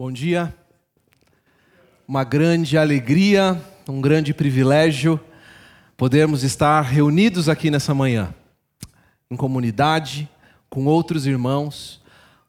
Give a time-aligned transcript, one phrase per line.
[0.00, 0.54] Bom dia.
[2.08, 5.20] Uma grande alegria, um grande privilégio
[5.94, 8.34] podermos estar reunidos aqui nessa manhã,
[9.30, 10.26] em comunidade,
[10.70, 12.00] com outros irmãos,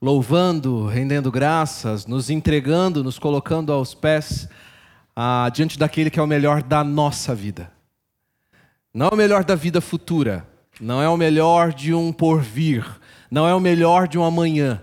[0.02, 4.48] louvando, rendendo graças, nos entregando, nos colocando aos pés
[5.14, 7.70] ah, diante daquele que é o melhor da nossa vida.
[8.94, 10.48] Não é o melhor da vida futura,
[10.80, 12.86] não é o melhor de um porvir,
[13.30, 14.80] não é o melhor de um amanhã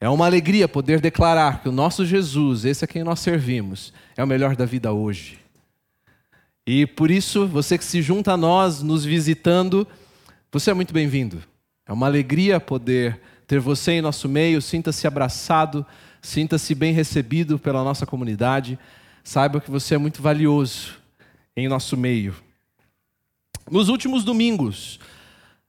[0.00, 4.24] é uma alegria poder declarar que o nosso Jesus, esse a quem nós servimos, é
[4.24, 5.38] o melhor da vida hoje.
[6.66, 9.86] E por isso, você que se junta a nós, nos visitando,
[10.50, 11.42] você é muito bem-vindo.
[11.86, 14.62] É uma alegria poder ter você em nosso meio.
[14.62, 15.84] Sinta-se abraçado,
[16.22, 18.78] sinta-se bem recebido pela nossa comunidade.
[19.22, 20.94] Saiba que você é muito valioso
[21.54, 22.34] em nosso meio.
[23.70, 24.98] Nos últimos domingos,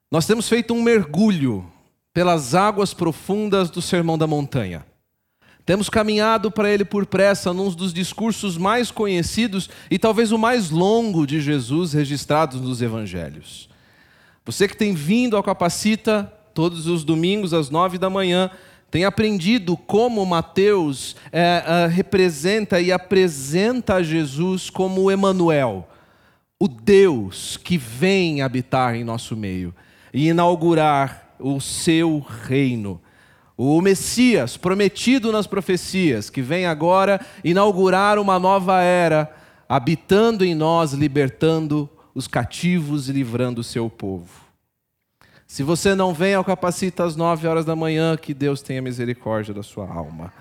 [0.09, 1.69] nós temos feito um mergulho
[2.13, 4.85] pelas águas profundas do Sermão da Montanha.
[5.65, 10.69] Temos caminhado para ele por pressa num dos discursos mais conhecidos e talvez o mais
[10.69, 13.69] longo de Jesus registrados nos evangelhos.
[14.43, 18.49] Você que tem vindo ao Capacita todos os domingos às nove da manhã,
[18.89, 25.87] tem aprendido como Mateus é, é, representa e apresenta Jesus como Emanuel,
[26.59, 29.73] o Deus que vem habitar em nosso meio
[30.13, 33.01] e inaugurar o seu reino.
[33.57, 39.31] O Messias, prometido nas profecias, que vem agora inaugurar uma nova era,
[39.67, 44.51] habitando em nós, libertando os cativos e livrando o seu povo.
[45.45, 49.53] Se você não vem ao Capacita às nove horas da manhã, que Deus tenha misericórdia
[49.53, 50.31] da sua alma.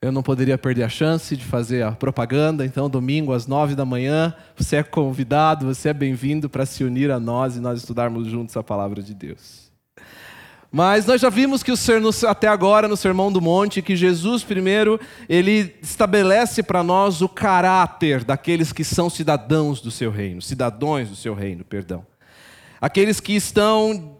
[0.00, 3.84] Eu não poderia perder a chance de fazer a propaganda, então, domingo às nove da
[3.84, 8.28] manhã, você é convidado, você é bem-vindo para se unir a nós e nós estudarmos
[8.28, 9.72] juntos a palavra de Deus.
[10.70, 11.76] Mas nós já vimos que o
[12.28, 18.22] até agora no Sermão do Monte que Jesus primeiro ele estabelece para nós o caráter
[18.22, 22.06] daqueles que são cidadãos do seu reino, cidadãos do seu reino, perdão.
[22.80, 24.17] Aqueles que estão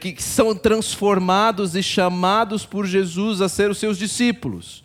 [0.00, 4.84] que são transformados e chamados por Jesus a ser os seus discípulos.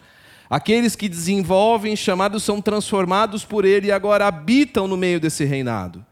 [0.50, 6.04] Aqueles que desenvolvem, chamados, são transformados por Ele e agora habitam no meio desse reinado.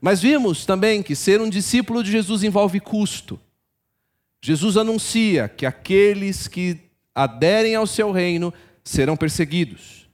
[0.00, 3.38] Mas vimos também que ser um discípulo de Jesus envolve custo.
[4.42, 6.76] Jesus anuncia que aqueles que
[7.14, 10.08] aderem ao seu reino serão perseguidos,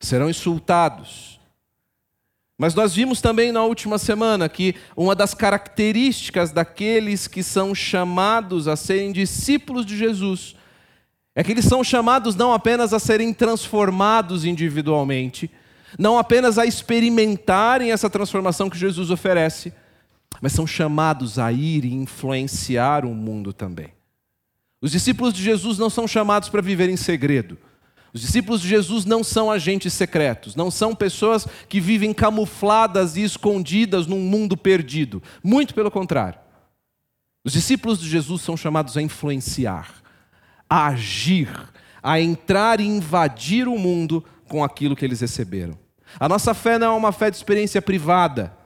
[0.00, 1.35] serão insultados,
[2.58, 8.66] mas nós vimos também na última semana que uma das características daqueles que são chamados
[8.66, 10.56] a serem discípulos de Jesus
[11.34, 15.50] é que eles são chamados não apenas a serem transformados individualmente,
[15.98, 19.70] não apenas a experimentarem essa transformação que Jesus oferece,
[20.40, 23.92] mas são chamados a ir e influenciar o mundo também.
[24.80, 27.58] Os discípulos de Jesus não são chamados para viver em segredo.
[28.16, 33.22] Os discípulos de Jesus não são agentes secretos, não são pessoas que vivem camufladas e
[33.22, 35.22] escondidas num mundo perdido.
[35.44, 36.40] Muito pelo contrário.
[37.44, 40.02] Os discípulos de Jesus são chamados a influenciar,
[40.66, 41.50] a agir,
[42.02, 45.78] a entrar e invadir o mundo com aquilo que eles receberam.
[46.18, 48.56] A nossa fé não é uma fé de experiência privada,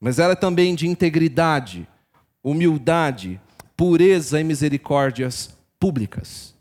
[0.00, 1.86] mas ela é também de integridade,
[2.42, 3.38] humildade,
[3.76, 6.55] pureza e misericórdias públicas.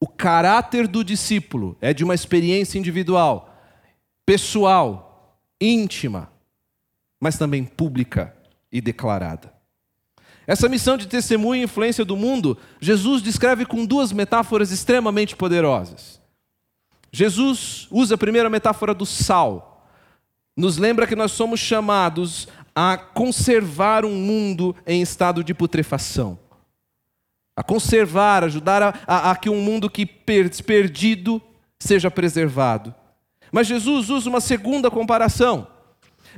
[0.00, 3.54] O caráter do discípulo é de uma experiência individual,
[4.26, 6.30] pessoal, íntima,
[7.20, 8.34] mas também pública
[8.70, 9.52] e declarada.
[10.46, 16.20] Essa missão de testemunho e influência do mundo, Jesus descreve com duas metáforas extremamente poderosas.
[17.10, 19.88] Jesus usa a primeira metáfora do sal.
[20.56, 26.38] Nos lembra que nós somos chamados a conservar um mundo em estado de putrefação
[27.56, 31.40] a conservar, ajudar a, a, a que um mundo que per, perdido
[31.78, 32.94] seja preservado.
[33.52, 35.66] Mas Jesus usa uma segunda comparação.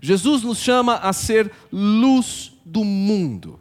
[0.03, 3.59] Jesus nos chama a ser luz do mundo.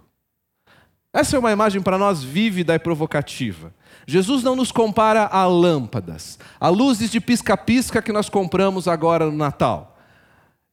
[1.13, 3.73] Essa é uma imagem para nós vívida e provocativa.
[4.05, 9.37] Jesus não nos compara a lâmpadas, a luzes de pisca-pisca que nós compramos agora no
[9.37, 9.97] Natal.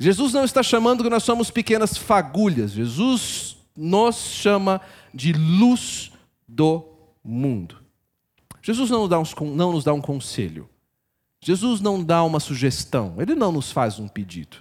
[0.00, 2.73] Jesus não está chamando que nós somos pequenas fagulhas.
[2.73, 4.81] Jesus nos chama
[5.14, 6.12] de luz
[6.52, 6.84] do
[7.25, 7.76] mundo.
[8.60, 10.69] Jesus não nos dá, uns, não nos dá um conselho.
[11.40, 13.16] Jesus não dá uma sugestão.
[13.19, 14.58] Ele não nos faz um pedido.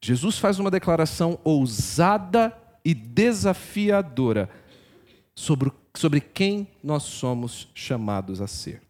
[0.00, 4.50] Jesus faz uma declaração ousada e desafiadora
[5.34, 8.82] sobre, sobre quem nós somos chamados a ser.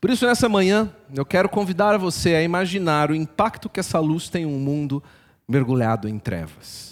[0.00, 4.28] Por isso, nessa manhã, eu quero convidar você a imaginar o impacto que essa luz
[4.28, 5.02] tem em um mundo
[5.48, 6.87] mergulhado em trevas.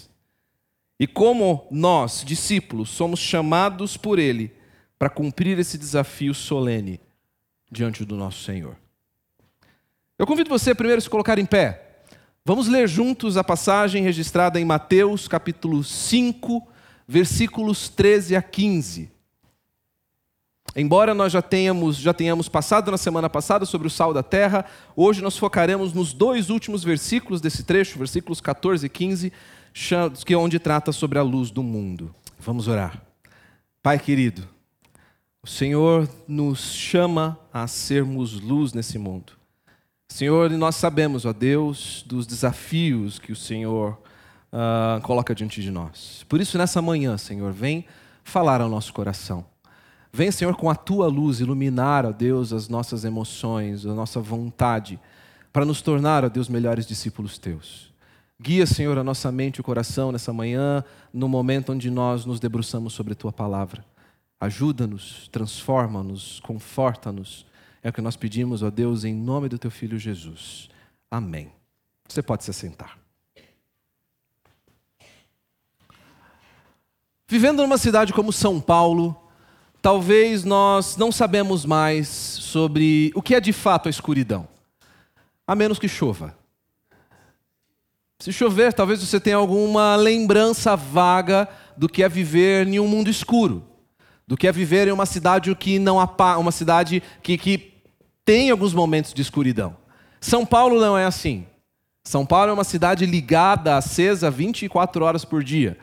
[0.99, 4.53] E como nós, discípulos, somos chamados por Ele
[4.97, 6.99] para cumprir esse desafio solene
[7.71, 8.75] diante do nosso Senhor.
[10.17, 12.01] Eu convido você primeiro a se colocar em pé.
[12.43, 16.67] Vamos ler juntos a passagem registrada em Mateus, capítulo 5,
[17.07, 19.11] versículos 13 a 15.
[20.75, 24.65] Embora nós já tenhamos, já tenhamos passado na semana passada sobre o sal da terra,
[24.95, 29.33] hoje nós focaremos nos dois últimos versículos desse trecho, versículos 14 e 15,
[30.25, 32.13] que é onde trata sobre a luz do mundo.
[32.39, 33.01] Vamos orar.
[33.81, 34.47] Pai querido,
[35.41, 39.33] o Senhor nos chama a sermos luz nesse mundo.
[40.09, 43.97] Senhor, nós sabemos, ó Deus, dos desafios que o Senhor
[44.51, 46.25] uh, coloca diante de nós.
[46.27, 47.85] Por isso, nessa manhã, Senhor, vem
[48.23, 49.45] falar ao nosso coração.
[50.11, 54.99] Vem, Senhor, com a tua luz iluminar, ó Deus, as nossas emoções, a nossa vontade,
[55.51, 57.93] para nos tornar, ó Deus, melhores discípulos teus.
[58.39, 62.39] Guia, Senhor, a nossa mente e o coração nessa manhã, no momento onde nós nos
[62.39, 63.83] debruçamos sobre a tua palavra.
[64.39, 67.47] Ajuda-nos, transforma-nos, conforta-nos
[67.87, 70.69] é o que nós pedimos, ó Deus, em nome do teu filho Jesus.
[71.09, 71.49] Amém.
[72.07, 72.97] Você pode se assentar.
[77.27, 79.15] Vivendo numa cidade como São Paulo,
[79.81, 84.47] talvez nós não sabemos mais sobre o que é de fato a escuridão,
[85.47, 86.36] a menos que chova.
[88.19, 93.09] Se chover, talvez você tenha alguma lembrança vaga do que é viver em um mundo
[93.09, 93.63] escuro
[94.27, 97.73] do que é viver em uma cidade que não há uma cidade que, que
[98.25, 99.77] tem alguns momentos de escuridão.
[100.19, 101.47] São Paulo não é assim.
[102.03, 105.77] São Paulo é uma cidade ligada, acesa 24 horas por dia.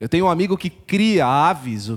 [0.00, 1.88] Eu tenho um amigo que cria aves,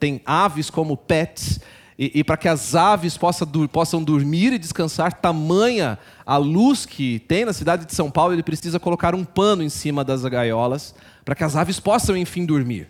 [0.00, 1.60] tem aves como pets,
[1.98, 7.20] e, e para que as aves possam, possam dormir e descansar, tamanha a luz que
[7.20, 10.94] tem na cidade de São Paulo, ele precisa colocar um pano em cima das gaiolas,
[11.24, 12.88] para que as aves possam, enfim, dormir.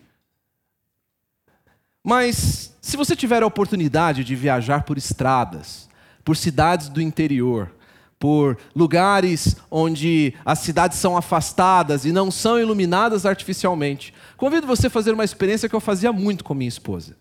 [2.03, 5.89] Mas se você tiver a oportunidade de viajar por estradas,
[6.25, 7.71] por cidades do interior,
[8.19, 14.91] por lugares onde as cidades são afastadas e não são iluminadas artificialmente, convido você a
[14.91, 17.17] fazer uma experiência que eu fazia muito com minha esposa.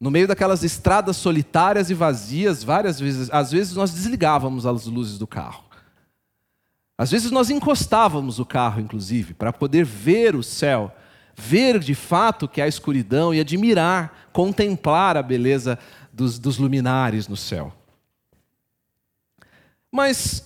[0.00, 5.18] No meio daquelas estradas solitárias e vazias, várias vezes, às vezes nós desligávamos as luzes
[5.18, 5.64] do carro.
[6.98, 10.92] Às vezes nós encostávamos o carro, inclusive, para poder ver o céu
[11.36, 15.78] ver de fato que há escuridão e admirar, contemplar a beleza
[16.10, 17.72] dos, dos luminares no céu.
[19.92, 20.45] Mas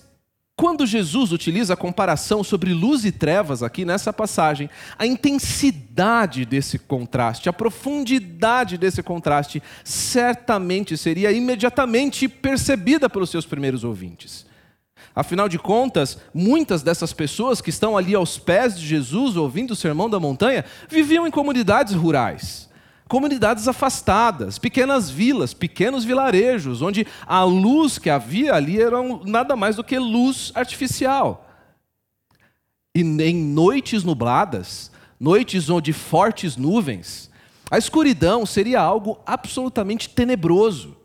[0.61, 6.77] quando Jesus utiliza a comparação sobre luz e trevas aqui nessa passagem, a intensidade desse
[6.77, 14.45] contraste, a profundidade desse contraste, certamente seria imediatamente percebida pelos seus primeiros ouvintes.
[15.15, 19.75] Afinal de contas, muitas dessas pessoas que estão ali aos pés de Jesus, ouvindo o
[19.75, 22.69] sermão da montanha, viviam em comunidades rurais,
[23.11, 29.75] comunidades afastadas, pequenas vilas, pequenos vilarejos, onde a luz que havia ali era nada mais
[29.75, 31.45] do que luz artificial.
[32.95, 37.29] E em noites nubladas, noites onde fortes nuvens,
[37.69, 40.95] a escuridão seria algo absolutamente tenebroso,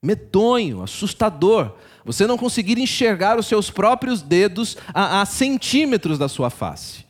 [0.00, 1.74] medonho, assustador
[2.04, 7.04] você não conseguir enxergar os seus próprios dedos a, a centímetros da sua face.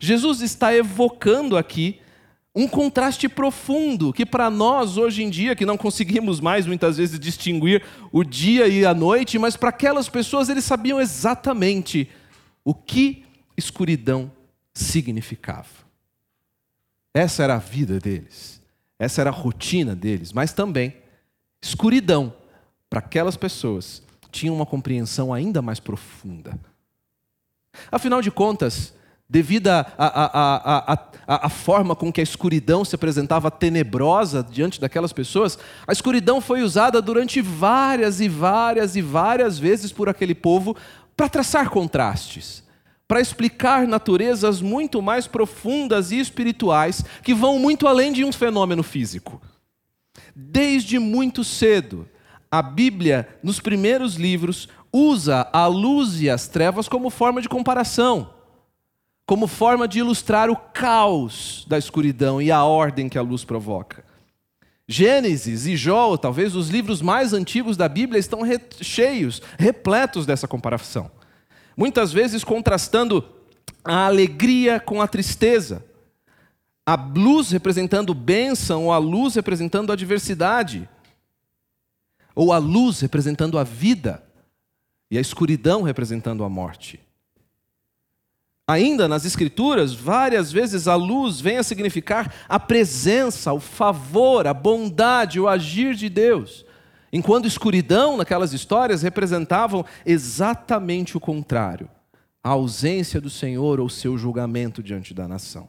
[0.00, 2.00] Jesus está evocando aqui
[2.54, 7.18] um contraste profundo que para nós hoje em dia que não conseguimos mais muitas vezes
[7.18, 12.08] distinguir o dia e a noite, mas para aquelas pessoas eles sabiam exatamente
[12.64, 13.24] o que
[13.56, 14.30] escuridão
[14.74, 15.68] significava.
[17.14, 18.60] Essa era a vida deles,
[18.98, 20.96] essa era a rotina deles, mas também
[21.60, 22.32] escuridão
[22.88, 26.58] para aquelas pessoas, tinham uma compreensão ainda mais profunda.
[27.90, 28.94] Afinal de contas,
[29.28, 36.40] devido à forma com que a escuridão se apresentava tenebrosa diante daquelas pessoas, a escuridão
[36.40, 40.74] foi usada durante várias e várias e várias vezes por aquele povo
[41.14, 42.64] para traçar contrastes,
[43.06, 48.82] para explicar naturezas muito mais profundas e espirituais que vão muito além de um fenômeno
[48.82, 49.42] físico.
[50.34, 52.08] Desde muito cedo,
[52.50, 58.37] a Bíblia, nos primeiros livros, usa a luz e as trevas como forma de comparação.
[59.28, 64.02] Como forma de ilustrar o caos da escuridão e a ordem que a luz provoca.
[64.88, 70.48] Gênesis e Jó, talvez os livros mais antigos da Bíblia, estão re cheios, repletos dessa
[70.48, 71.10] comparação.
[71.76, 73.22] Muitas vezes contrastando
[73.84, 75.84] a alegria com a tristeza,
[76.86, 80.88] a luz representando bênção ou a luz representando adversidade,
[82.34, 84.22] ou a luz representando a vida
[85.10, 86.98] e a escuridão representando a morte.
[88.68, 94.52] Ainda nas Escrituras, várias vezes a luz vem a significar a presença, o favor, a
[94.52, 96.66] bondade, o agir de Deus.
[97.10, 101.88] Enquanto escuridão, naquelas histórias, representavam exatamente o contrário
[102.44, 105.68] a ausência do Senhor ou seu julgamento diante da nação.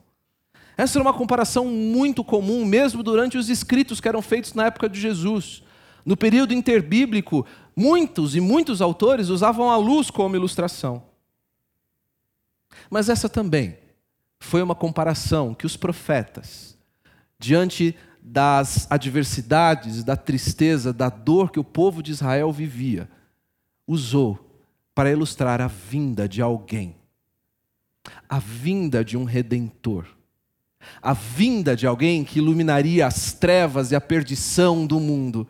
[0.77, 4.87] Essa era uma comparação muito comum, mesmo durante os escritos que eram feitos na época
[4.87, 5.61] de Jesus.
[6.05, 11.08] No período interbíblico, muitos e muitos autores usavam a luz como ilustração.
[12.89, 13.77] Mas essa também
[14.39, 16.77] foi uma comparação que os profetas,
[17.37, 23.09] diante das adversidades, da tristeza, da dor que o povo de Israel vivia,
[23.87, 26.95] usou para ilustrar a vinda de alguém,
[28.27, 30.05] a vinda de um redentor,
[31.01, 35.47] a vinda de alguém que iluminaria as trevas e a perdição do mundo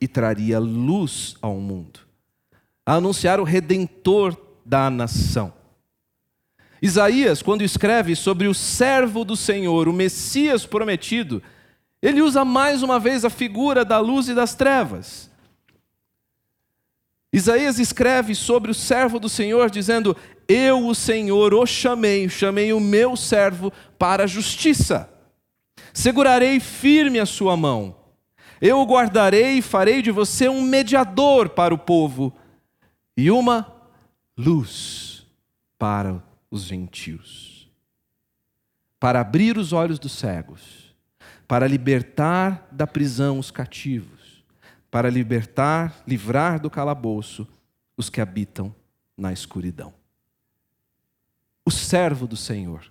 [0.00, 2.00] e traria luz ao mundo,
[2.84, 5.52] a anunciar o redentor da nação.
[6.84, 11.42] Isaías, quando escreve sobre o servo do Senhor, o Messias prometido,
[12.02, 15.30] ele usa mais uma vez a figura da luz e das trevas.
[17.32, 20.14] Isaías escreve sobre o servo do Senhor, dizendo:
[20.46, 25.08] Eu, o Senhor, o chamei, chamei o meu servo para a justiça.
[25.90, 27.96] Segurarei firme a sua mão.
[28.60, 32.30] Eu o guardarei e farei de você um mediador para o povo
[33.16, 33.72] e uma
[34.36, 35.26] luz
[35.78, 36.22] para
[36.54, 37.68] os gentios,
[39.00, 40.94] para abrir os olhos dos cegos,
[41.48, 44.44] para libertar da prisão os cativos,
[44.88, 47.44] para libertar, livrar do calabouço
[47.96, 48.72] os que habitam
[49.16, 49.92] na escuridão.
[51.66, 52.88] O servo do Senhor,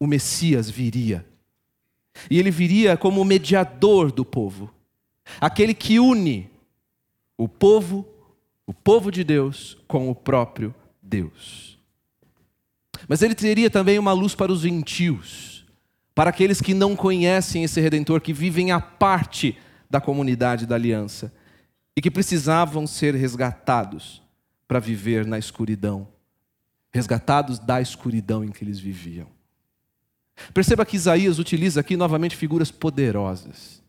[0.00, 1.24] o Messias viria.
[2.28, 4.74] E ele viria como mediador do povo,
[5.40, 6.50] aquele que une
[7.36, 8.04] o povo,
[8.66, 11.67] o povo de Deus, com o próprio Deus.
[13.06, 15.64] Mas ele teria também uma luz para os gentios,
[16.14, 19.56] para aqueles que não conhecem esse redentor, que vivem à parte
[19.88, 21.32] da comunidade da aliança
[21.96, 24.22] e que precisavam ser resgatados
[24.66, 26.08] para viver na escuridão,
[26.92, 29.28] resgatados da escuridão em que eles viviam.
[30.52, 33.82] Perceba que Isaías utiliza aqui novamente figuras poderosas.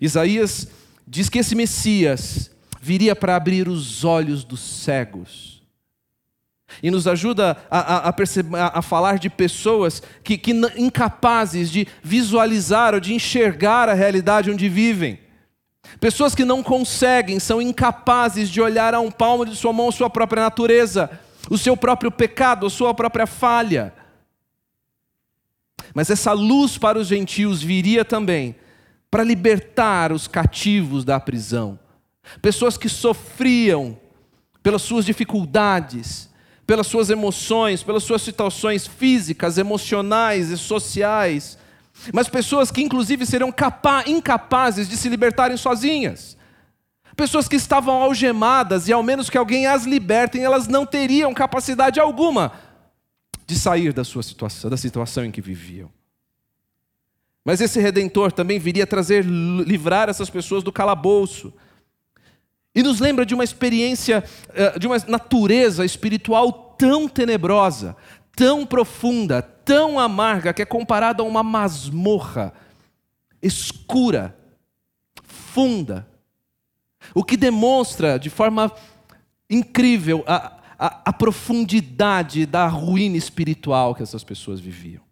[0.00, 0.68] Isaías
[1.06, 5.63] diz que esse Messias viria para abrir os olhos dos cegos
[6.82, 12.94] e nos ajuda a, a, a, a falar de pessoas que, que incapazes de visualizar
[12.94, 15.18] ou de enxergar a realidade onde vivem.
[16.00, 20.10] Pessoas que não conseguem, são incapazes de olhar a um palmo de sua mão sua
[20.10, 21.10] própria natureza,
[21.50, 23.92] o seu próprio pecado, a sua própria falha.
[25.94, 28.56] Mas essa luz para os gentios viria também
[29.10, 31.78] para libertar os cativos da prisão.
[32.42, 33.96] Pessoas que sofriam
[34.62, 36.30] pelas suas dificuldades,
[36.66, 41.58] pelas suas emoções, pelas suas situações físicas, emocionais e sociais,
[42.12, 43.52] mas pessoas que inclusive serão
[44.06, 46.36] incapazes de se libertarem sozinhas.
[47.16, 52.00] Pessoas que estavam algemadas e ao menos que alguém as libertem, elas não teriam capacidade
[52.00, 52.52] alguma
[53.46, 55.90] de sair da sua situação, da situação em que viviam.
[57.44, 61.52] Mas esse redentor também viria trazer livrar essas pessoas do calabouço,
[62.74, 67.96] e nos lembra de uma experiência, eh, de uma natureza espiritual tão tenebrosa,
[68.34, 72.52] tão profunda, tão amarga, que é comparada a uma masmorra
[73.44, 74.36] escura,
[75.22, 76.08] funda.
[77.14, 78.72] O que demonstra de forma
[79.48, 85.02] incrível a, a, a profundidade da ruína espiritual que essas pessoas viviam.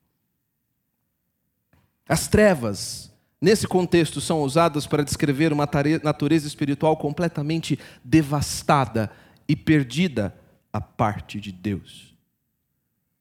[2.08, 3.11] As trevas
[3.42, 5.68] nesse contexto, são usadas para descrever uma
[6.02, 9.10] natureza espiritual completamente devastada
[9.48, 10.34] e perdida
[10.72, 12.14] a parte de Deus.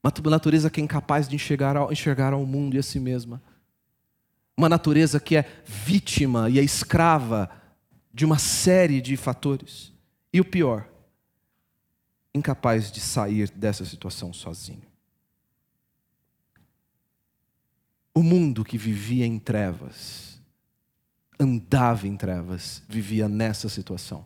[0.04, 3.42] Uma natureza que é incapaz de enxergar ao, enxergar ao mundo e a si mesma.
[4.56, 7.50] Uma natureza que é vítima e é escrava
[8.14, 9.92] de uma série de fatores.
[10.32, 10.88] E o pior,
[12.34, 14.91] incapaz de sair dessa situação sozinho.
[18.14, 20.40] O mundo que vivia em trevas,
[21.40, 24.26] andava em trevas, vivia nessa situação,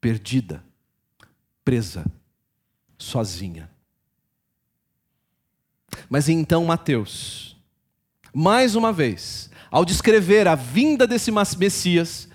[0.00, 0.64] perdida,
[1.64, 2.04] presa,
[2.98, 3.70] sozinha.
[6.08, 7.56] Mas então Mateus,
[8.34, 12.28] mais uma vez, ao descrever a vinda desse Messias,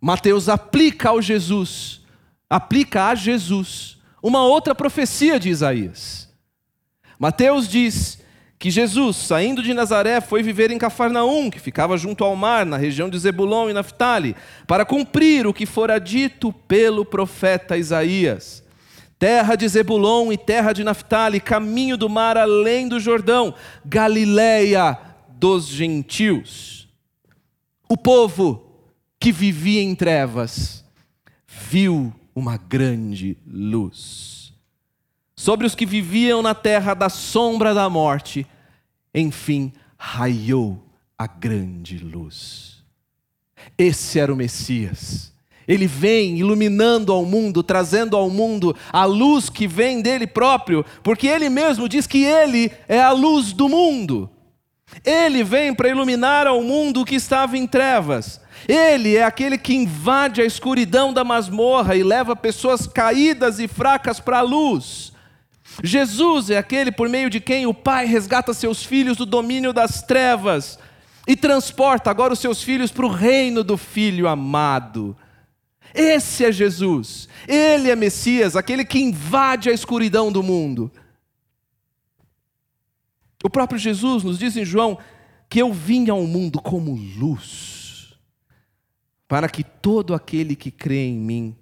[0.00, 2.02] Mateus aplica ao Jesus,
[2.48, 6.28] aplica a Jesus uma outra profecia de Isaías.
[7.18, 8.18] Mateus diz
[8.58, 12.76] que Jesus, saindo de Nazaré, foi viver em Cafarnaum, que ficava junto ao mar, na
[12.76, 14.34] região de Zebulon e Naphtali,
[14.66, 18.62] para cumprir o que fora dito pelo profeta Isaías.
[19.18, 25.66] Terra de Zebulon e terra de Naphtali, caminho do mar além do Jordão, Galiléia dos
[25.66, 26.88] gentios.
[27.88, 28.64] O povo
[29.20, 30.84] que vivia em trevas
[31.46, 34.33] viu uma grande luz.
[35.44, 38.46] Sobre os que viviam na terra da sombra da morte,
[39.14, 40.82] enfim, raiou
[41.18, 42.82] a grande luz.
[43.76, 45.34] Esse era o Messias.
[45.68, 51.26] Ele vem iluminando ao mundo, trazendo ao mundo a luz que vem dele próprio, porque
[51.26, 54.30] ele mesmo diz que ele é a luz do mundo.
[55.04, 58.40] Ele vem para iluminar ao mundo que estava em trevas.
[58.66, 64.18] Ele é aquele que invade a escuridão da masmorra e leva pessoas caídas e fracas
[64.18, 65.12] para a luz.
[65.82, 70.02] Jesus é aquele por meio de quem o Pai resgata seus filhos do domínio das
[70.02, 70.78] trevas
[71.26, 75.16] e transporta agora os seus filhos para o reino do Filho amado.
[75.94, 80.90] Esse é Jesus, ele é Messias, aquele que invade a escuridão do mundo.
[83.42, 84.98] O próprio Jesus nos diz em João
[85.48, 88.14] que eu vim ao mundo como luz,
[89.28, 91.56] para que todo aquele que crê em mim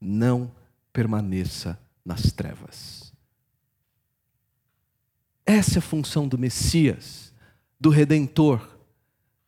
[0.00, 0.50] não
[0.92, 3.12] permaneça nas trevas.
[5.48, 7.32] Essa é a função do Messias,
[7.80, 8.60] do Redentor,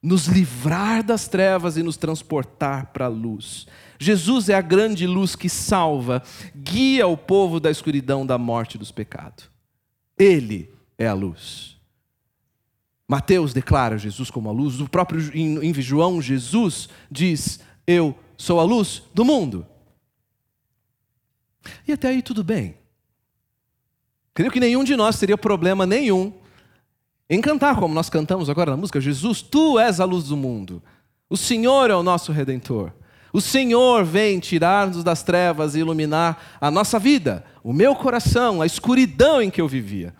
[0.02, 3.66] nos livrar das trevas e nos transportar para a luz.
[3.99, 6.23] Jesus é a grande luz que salva,
[6.57, 9.50] guia o povo da escuridão, da morte e dos pecados.
[10.19, 11.76] Ele é a luz.
[13.07, 18.65] Mateus declara Jesus como a luz, o próprio em João Jesus diz: Eu sou a
[18.65, 19.67] luz do mundo.
[21.86, 22.79] E até aí tudo bem.
[24.41, 26.33] Creio que nenhum de nós teria problema nenhum
[27.29, 30.83] em cantar como nós cantamos agora na música: Jesus, tu és a luz do mundo.
[31.29, 32.91] O Senhor é o nosso redentor.
[33.35, 38.67] O Senhor vem tirar-nos das trevas e iluminar a nossa vida, o meu coração, a
[38.67, 40.15] escuridão em que eu vivia.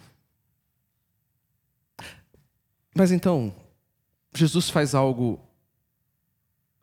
[2.95, 3.55] Mas então,
[4.35, 5.41] Jesus faz algo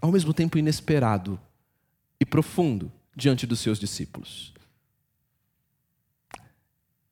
[0.02, 1.40] ao mesmo tempo inesperado
[2.20, 4.57] e profundo diante dos seus discípulos.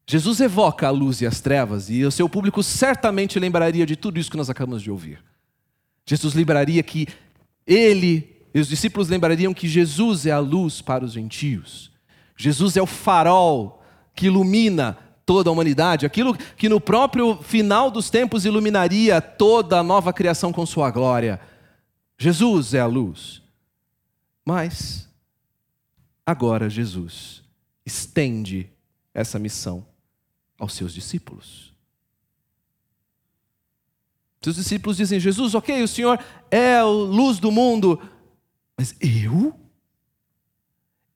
[0.07, 4.19] Jesus evoca a luz e as trevas, e o seu público certamente lembraria de tudo
[4.19, 5.23] isso que nós acabamos de ouvir.
[6.05, 7.07] Jesus lembraria que
[7.65, 11.91] ele, e os discípulos lembrariam que Jesus é a luz para os gentios.
[12.37, 18.11] Jesus é o farol que ilumina toda a humanidade, aquilo que no próprio final dos
[18.11, 21.39] tempos iluminaria toda a nova criação com sua glória.
[22.15, 23.41] Jesus é a luz.
[24.45, 25.09] Mas,
[26.23, 27.41] agora Jesus
[27.83, 28.69] estende
[29.11, 29.83] essa missão
[30.57, 31.73] aos seus discípulos.
[34.41, 36.19] Seus discípulos dizem: Jesus, ok, o Senhor
[36.51, 37.99] é a luz do mundo,
[38.77, 39.59] mas eu?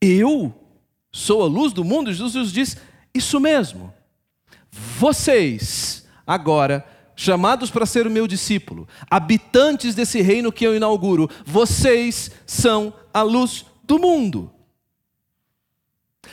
[0.02, 0.54] Eu
[1.12, 2.12] sou a luz do mundo?
[2.12, 2.78] Jesus diz:
[3.14, 3.94] Isso mesmo.
[4.72, 12.32] Vocês, agora, chamados para ser o meu discípulo, habitantes desse reino que eu inauguro, vocês
[12.46, 14.52] são a luz do mundo.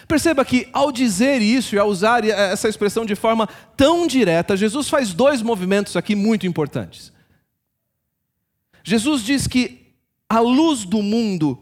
[0.06, 4.88] Perceba que ao dizer isso e ao usar essa expressão de forma tão direta, Jesus
[4.88, 7.12] faz dois movimentos aqui muito importantes.
[8.84, 9.94] Jesus diz que
[10.28, 11.58] a luz do mundo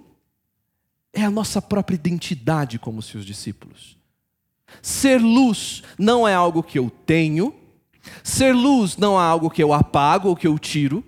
[1.13, 3.97] é a nossa própria identidade como seus discípulos.
[4.83, 7.55] Ser luz não é algo que eu tenho,
[8.23, 11.05] ser luz não é algo que eu apago ou que eu tiro,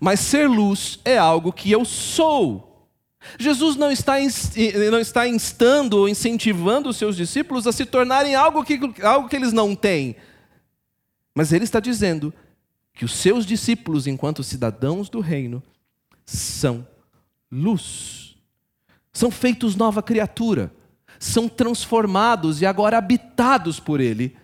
[0.00, 2.73] mas ser luz é algo que eu sou.
[3.38, 4.14] Jesus não está,
[4.90, 9.36] não está instando ou incentivando os seus discípulos a se tornarem algo que, algo que
[9.36, 10.16] eles não têm.
[11.34, 12.32] Mas ele está dizendo
[12.92, 15.62] que os seus discípulos, enquanto cidadãos do reino,
[16.24, 16.86] são
[17.50, 18.36] luz.
[19.12, 20.72] São feitos nova criatura.
[21.18, 24.36] São transformados e agora habitados por ele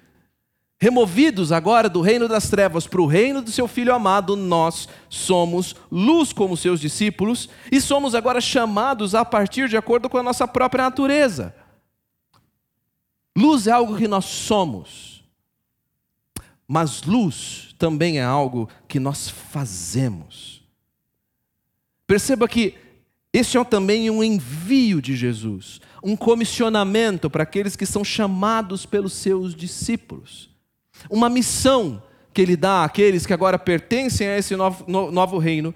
[0.83, 5.77] Removidos agora do reino das trevas para o reino do seu Filho amado, nós somos
[5.93, 10.49] luz como seus discípulos e somos agora chamados a partir de acordo com a nossa
[10.49, 11.55] própria natureza.
[13.37, 15.23] Luz é algo que nós somos,
[16.67, 20.63] mas luz também é algo que nós fazemos.
[22.07, 22.75] Perceba que
[23.35, 29.13] este é também um envio de Jesus, um comissionamento para aqueles que são chamados pelos
[29.13, 30.50] seus discípulos
[31.09, 35.75] uma missão que ele dá àqueles que agora pertencem a esse novo, novo reino,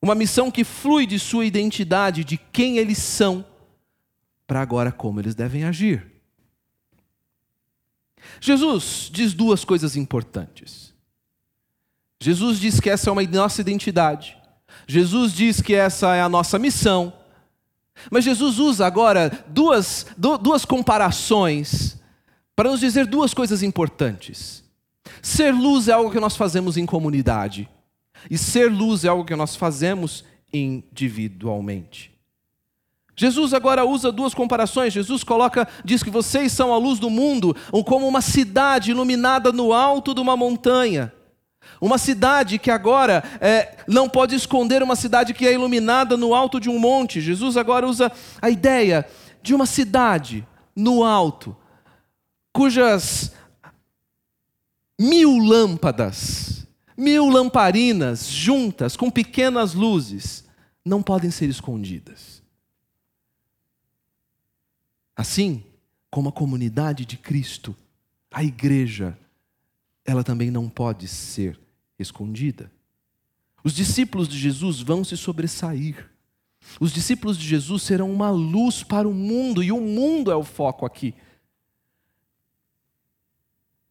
[0.00, 3.44] uma missão que flui de sua identidade, de quem eles são,
[4.46, 6.06] para agora como eles devem agir.
[8.40, 10.92] Jesus diz duas coisas importantes.
[12.20, 14.36] Jesus diz que essa é uma nossa identidade.
[14.86, 17.12] Jesus diz que essa é a nossa missão.
[18.10, 21.98] Mas Jesus usa agora duas, duas comparações
[22.54, 24.64] para nos dizer duas coisas importantes.
[25.22, 27.68] Ser luz é algo que nós fazemos em comunidade,
[28.30, 32.14] e ser luz é algo que nós fazemos individualmente.
[33.16, 34.92] Jesus agora usa duas comparações.
[34.92, 37.54] Jesus coloca, diz que vocês são a luz do mundo,
[37.86, 41.12] como uma cidade iluminada no alto de uma montanha.
[41.80, 46.60] Uma cidade que agora é, não pode esconder uma cidade que é iluminada no alto
[46.60, 47.20] de um monte.
[47.20, 49.06] Jesus agora usa a ideia
[49.42, 51.56] de uma cidade no alto,
[52.54, 53.32] cujas
[54.98, 56.64] mil lâmpadas,
[56.96, 60.44] mil lamparinas juntas, com pequenas luzes,
[60.84, 62.40] não podem ser escondidas.
[65.16, 65.64] Assim
[66.08, 67.76] como a comunidade de Cristo,
[68.30, 69.18] a igreja,
[70.04, 71.58] ela também não pode ser
[71.98, 72.70] escondida.
[73.64, 76.08] Os discípulos de Jesus vão se sobressair.
[76.78, 80.44] Os discípulos de Jesus serão uma luz para o mundo, e o mundo é o
[80.44, 81.14] foco aqui.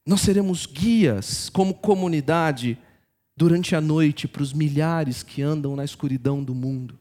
[0.05, 2.77] Nós seremos guias como comunidade
[3.35, 6.99] durante a noite para os milhares que andam na escuridão do mundo.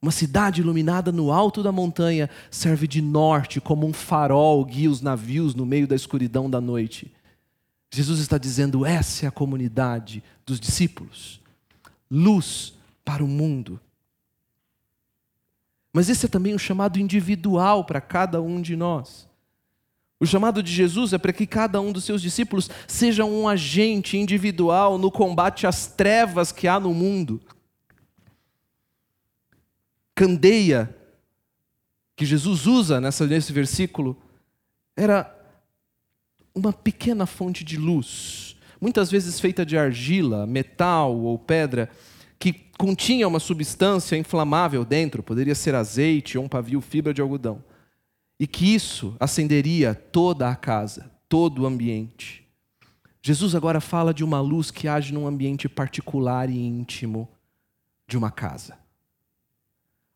[0.00, 5.00] Uma cidade iluminada no alto da montanha serve de norte, como um farol guia os
[5.00, 7.12] navios no meio da escuridão da noite.
[7.92, 11.40] Jesus está dizendo: essa é a comunidade dos discípulos,
[12.10, 12.74] luz
[13.04, 13.80] para o mundo.
[15.92, 19.26] Mas esse é também um chamado individual para cada um de nós.
[20.18, 24.16] O chamado de Jesus é para que cada um dos seus discípulos seja um agente
[24.16, 27.40] individual no combate às trevas que há no mundo.
[30.14, 30.94] Candeia,
[32.16, 34.16] que Jesus usa nessa, nesse versículo,
[34.96, 35.30] era
[36.54, 41.90] uma pequena fonte de luz, muitas vezes feita de argila, metal ou pedra,
[42.38, 47.62] que continha uma substância inflamável dentro, poderia ser azeite ou um pavio fibra de algodão
[48.38, 52.46] e que isso acenderia toda a casa, todo o ambiente.
[53.22, 57.28] Jesus agora fala de uma luz que age num ambiente particular e íntimo
[58.06, 58.78] de uma casa.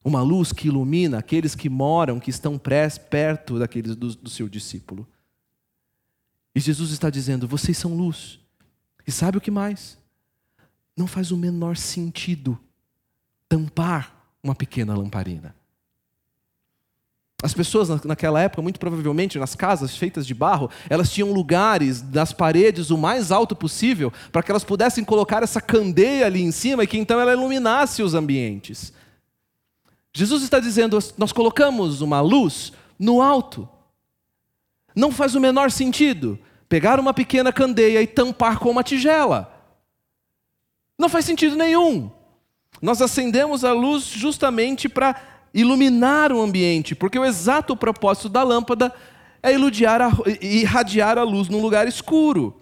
[0.04, 5.06] Uma luz que ilumina aqueles que moram, que estão perto daqueles do, do seu discípulo.
[6.54, 8.38] E Jesus está dizendo: vocês são luz.
[9.06, 9.98] E sabe o que mais?
[10.96, 12.58] Não faz o menor sentido
[13.48, 15.54] tampar uma pequena lamparina.
[17.42, 22.32] As pessoas naquela época, muito provavelmente nas casas feitas de barro, elas tinham lugares nas
[22.32, 26.84] paredes o mais alto possível para que elas pudessem colocar essa candeia ali em cima
[26.84, 28.92] e que então ela iluminasse os ambientes.
[30.12, 33.68] Jesus está dizendo: nós colocamos uma luz no alto.
[34.94, 39.52] Não faz o menor sentido pegar uma pequena candeia e tampar com uma tigela.
[40.98, 42.10] Não faz sentido nenhum.
[42.82, 48.92] Nós acendemos a luz justamente para iluminar o ambiente, porque o exato propósito da lâmpada
[49.42, 49.52] é
[50.40, 52.60] irradiar a luz num lugar escuro.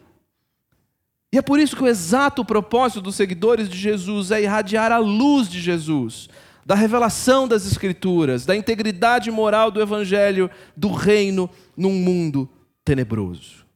[1.32, 4.98] E é por isso que o exato propósito dos seguidores de Jesus é irradiar a
[4.98, 6.28] luz de Jesus,
[6.64, 12.48] da revelação das Escrituras, da integridade moral do Evangelho, do reino num mundo
[12.84, 13.66] tenebroso.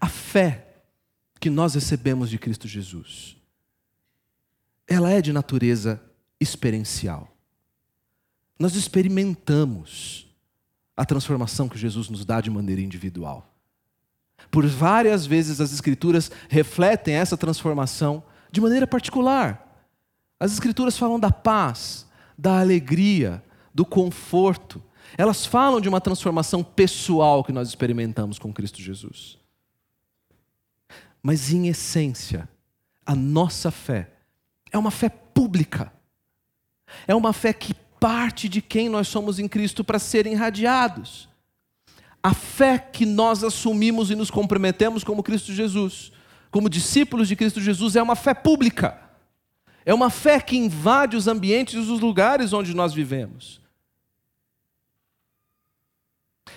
[0.00, 0.66] A fé
[1.38, 3.41] que nós recebemos de Cristo Jesus
[4.92, 6.00] ela é de natureza
[6.38, 7.28] experiencial.
[8.58, 10.28] Nós experimentamos
[10.96, 13.48] a transformação que Jesus nos dá de maneira individual.
[14.50, 19.88] Por várias vezes as Escrituras refletem essa transformação de maneira particular.
[20.38, 23.42] As Escrituras falam da paz, da alegria,
[23.74, 24.82] do conforto.
[25.16, 29.38] Elas falam de uma transformação pessoal que nós experimentamos com Cristo Jesus.
[31.22, 32.48] Mas, em essência,
[33.06, 34.12] a nossa fé
[34.72, 35.92] é uma fé pública.
[37.06, 41.28] É uma fé que parte de quem nós somos em Cristo para serem irradiados.
[42.22, 46.12] A fé que nós assumimos e nos comprometemos como Cristo Jesus,
[46.50, 49.00] como discípulos de Cristo Jesus, é uma fé pública.
[49.84, 53.60] É uma fé que invade os ambientes e os lugares onde nós vivemos.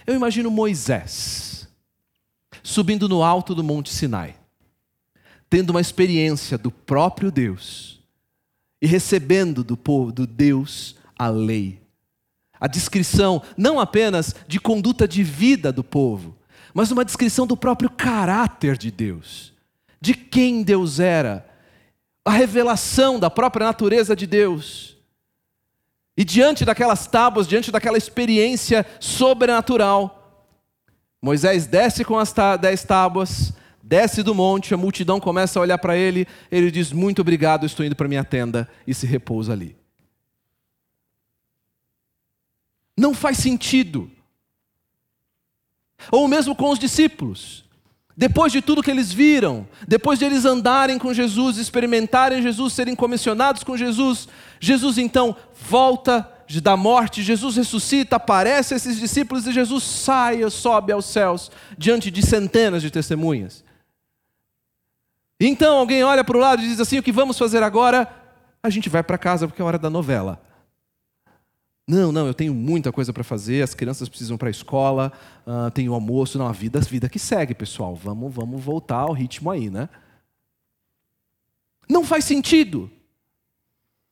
[0.05, 1.67] Eu imagino Moisés
[2.61, 4.35] subindo no alto do Monte Sinai,
[5.47, 7.94] tendo uma experiência do próprio Deus
[8.81, 11.81] e recebendo do povo, do Deus, a lei.
[12.59, 16.35] A descrição não apenas de conduta de vida do povo,
[16.73, 19.53] mas uma descrição do próprio caráter de Deus,
[20.01, 21.45] de quem Deus era,
[22.23, 24.97] a revelação da própria natureza de Deus.
[26.17, 30.25] E diante daquelas tábuas, diante daquela experiência sobrenatural,
[31.21, 33.53] Moisés desce com as dez tábuas,
[33.85, 37.85] desce do monte, a multidão começa a olhar para ele, ele diz: Muito obrigado, estou
[37.85, 39.77] indo para minha tenda, e se repousa ali.
[42.97, 44.09] Não faz sentido.
[46.11, 47.63] Ou mesmo com os discípulos.
[48.17, 52.95] Depois de tudo que eles viram, depois de eles andarem com Jesus, experimentarem Jesus, serem
[52.95, 55.35] comissionados com Jesus, Jesus então
[55.69, 56.31] volta
[56.63, 62.09] da morte, Jesus ressuscita, aparece a esses discípulos e Jesus sai, sobe aos céus diante
[62.09, 63.64] de centenas de testemunhas.
[65.39, 68.07] Então alguém olha para o lado e diz assim: o que vamos fazer agora?
[68.63, 70.41] A gente vai para casa porque é hora da novela.
[71.87, 75.11] Não, não, eu tenho muita coisa para fazer, as crianças precisam para a escola,
[75.45, 77.95] uh, tem o almoço, não, a vida, a vida que segue, pessoal.
[77.95, 79.87] Vamos, vamos voltar ao ritmo aí, né?
[81.87, 82.89] Não faz sentido.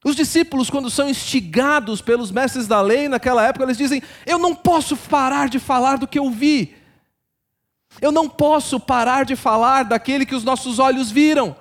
[0.05, 4.53] Os discípulos, quando são instigados pelos mestres da lei naquela época, eles dizem: Eu não
[4.53, 6.75] posso parar de falar do que eu vi.
[8.01, 11.55] Eu não posso parar de falar daquele que os nossos olhos viram,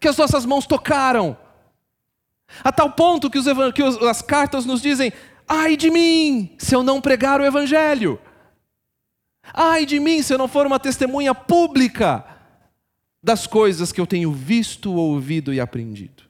[0.00, 1.36] que as nossas mãos tocaram.
[2.62, 5.12] A tal ponto que, os, que as cartas nos dizem:
[5.48, 8.20] Ai de mim, se eu não pregar o Evangelho.
[9.52, 12.24] Ai de mim, se eu não for uma testemunha pública
[13.22, 16.24] das coisas que eu tenho visto, ouvido e aprendido.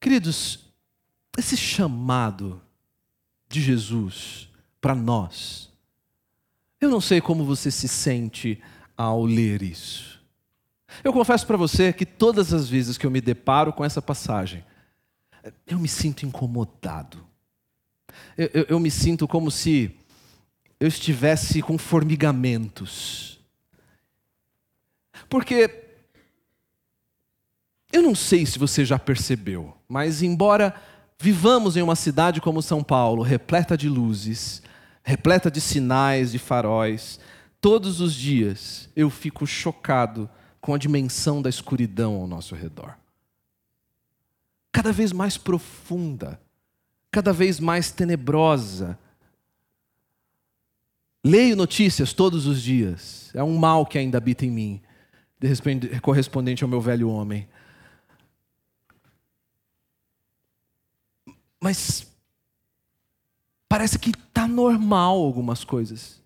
[0.00, 0.60] Queridos,
[1.36, 2.62] esse chamado
[3.48, 4.48] de Jesus
[4.80, 5.70] para nós,
[6.80, 8.62] eu não sei como você se sente
[8.96, 10.20] ao ler isso.
[11.02, 14.64] Eu confesso para você que todas as vezes que eu me deparo com essa passagem,
[15.66, 17.24] eu me sinto incomodado.
[18.36, 19.94] Eu, eu, eu me sinto como se
[20.78, 23.40] eu estivesse com formigamentos.
[25.28, 25.84] Porque
[27.92, 30.74] eu não sei se você já percebeu, mas embora
[31.18, 34.62] vivamos em uma cidade como São Paulo, repleta de luzes,
[35.02, 37.18] repleta de sinais, de faróis,
[37.60, 40.28] todos os dias eu fico chocado
[40.60, 42.96] com a dimensão da escuridão ao nosso redor.
[44.72, 46.40] Cada vez mais profunda,
[47.10, 48.98] cada vez mais tenebrosa.
[51.24, 53.30] Leio notícias todos os dias.
[53.32, 54.82] É um mal que ainda habita em mim,
[56.02, 57.48] correspondente ao meu velho homem.
[61.66, 62.06] Mas
[63.68, 66.22] parece que está normal algumas coisas.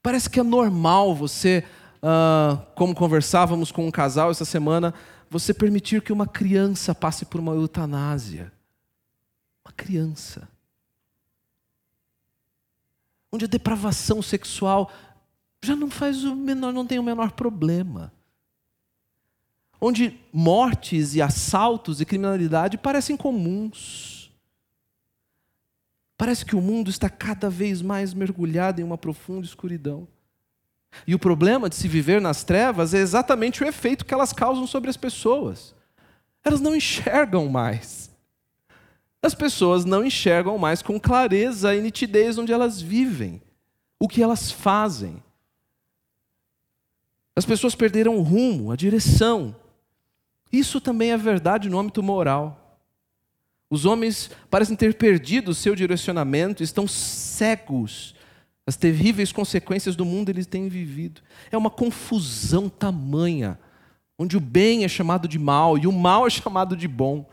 [0.00, 1.64] Parece que é normal você
[1.96, 4.94] uh, como conversávamos com um casal essa semana,
[5.28, 8.52] você permitir que uma criança passe por uma eutanásia.
[9.64, 10.48] Uma criança.
[13.32, 14.92] Onde a depravação sexual
[15.60, 18.12] já não faz o menor, não tem o menor problema.
[19.80, 24.30] Onde mortes e assaltos e criminalidade parecem comuns.
[26.18, 30.06] Parece que o mundo está cada vez mais mergulhado em uma profunda escuridão.
[31.06, 34.66] E o problema de se viver nas trevas é exatamente o efeito que elas causam
[34.66, 35.74] sobre as pessoas.
[36.44, 38.10] Elas não enxergam mais.
[39.22, 43.40] As pessoas não enxergam mais com clareza e nitidez onde elas vivem,
[43.98, 45.22] o que elas fazem.
[47.36, 49.54] As pessoas perderam o rumo, a direção.
[50.52, 52.78] Isso também é verdade no âmbito moral.
[53.68, 58.14] Os homens parecem ter perdido o seu direcionamento, estão cegos
[58.70, 61.22] as terríveis consequências do mundo eles têm vivido.
[61.50, 63.58] É uma confusão tamanha,
[64.16, 67.28] onde o bem é chamado de mal e o mal é chamado de bom.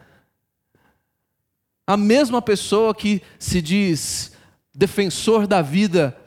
[1.85, 4.31] A mesma pessoa que se diz
[4.73, 6.17] defensor da vida,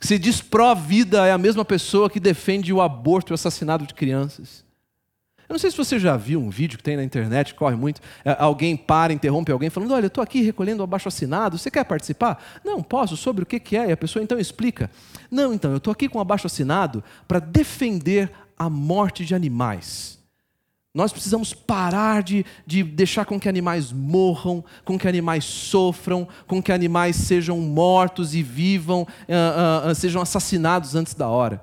[0.00, 3.94] se diz pró-vida, é a mesma pessoa que defende o aborto e o assassinato de
[3.94, 4.64] crianças.
[5.48, 8.00] Eu não sei se você já viu um vídeo que tem na internet, corre muito,
[8.24, 11.70] é, alguém para, interrompe alguém falando, olha, eu estou aqui recolhendo o abaixo assinado, você
[11.70, 12.42] quer participar?
[12.64, 13.88] Não, posso, sobre o que, que é?
[13.88, 14.90] E a pessoa então explica.
[15.30, 20.18] Não, então, eu estou aqui com o abaixo assinado para defender a morte de animais.
[20.94, 26.62] Nós precisamos parar de, de deixar com que animais morram, com que animais sofram, com
[26.62, 31.60] que animais sejam mortos e vivam, uh, uh, uh, sejam assassinados antes da hora.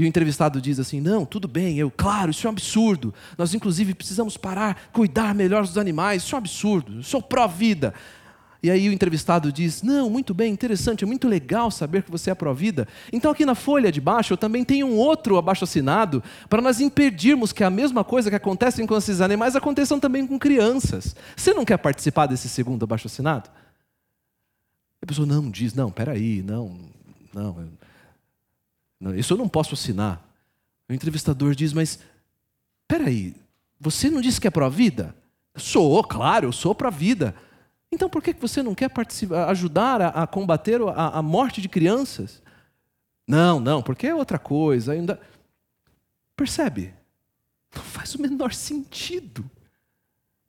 [0.00, 3.12] E o entrevistado diz assim: Não, tudo bem, eu, claro, isso é um absurdo.
[3.36, 7.92] Nós, inclusive, precisamos parar, cuidar melhor dos animais, isso é um absurdo, eu sou pró-vida.
[8.62, 12.30] E aí o entrevistado diz: Não, muito bem, interessante, é muito legal saber que você
[12.30, 12.88] é pró-vida.
[13.12, 16.80] Então aqui na folha de baixo eu também tenho um outro abaixo assinado para nós
[16.80, 21.14] impedirmos que a mesma coisa que acontece com esses animais aconteçam também com crianças.
[21.36, 23.50] Você não quer participar desse segundo abaixo assinado?
[25.02, 26.74] A pessoa não diz: Não, peraí, não,
[27.34, 27.68] não,
[29.16, 30.22] isso eu não posso assinar.
[30.88, 31.98] O entrevistador diz: Mas
[32.86, 33.34] peraí,
[33.78, 35.14] você não disse que é pró-vida?
[35.56, 37.34] Sou, claro, eu sou pró-vida.
[37.92, 38.90] Então por que você não quer
[39.48, 42.42] ajudar a, a combater a, a, morte de crianças?
[43.26, 44.92] Não, não, porque é outra coisa.
[44.92, 45.20] Ainda...
[46.36, 46.94] Percebe?
[47.74, 49.48] Não faz o menor sentido.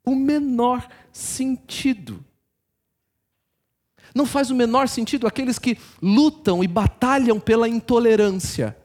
[0.04, 2.24] O menor sentido.
[4.14, 8.76] Não faz o menor sentido aqueles que lutam e batalham pela intolerância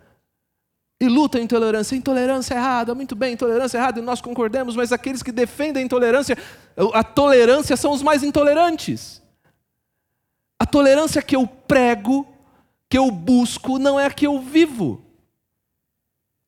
[1.00, 1.96] e luta a intolerância.
[1.96, 5.84] Intolerância é errada, muito bem, intolerância é errada, e nós concordamos, mas aqueles que defendem
[5.84, 6.38] a intolerância,
[6.94, 9.22] a tolerância são os mais intolerantes.
[10.60, 12.28] A tolerância que eu prego,
[12.90, 15.04] que eu busco, não é a que eu vivo.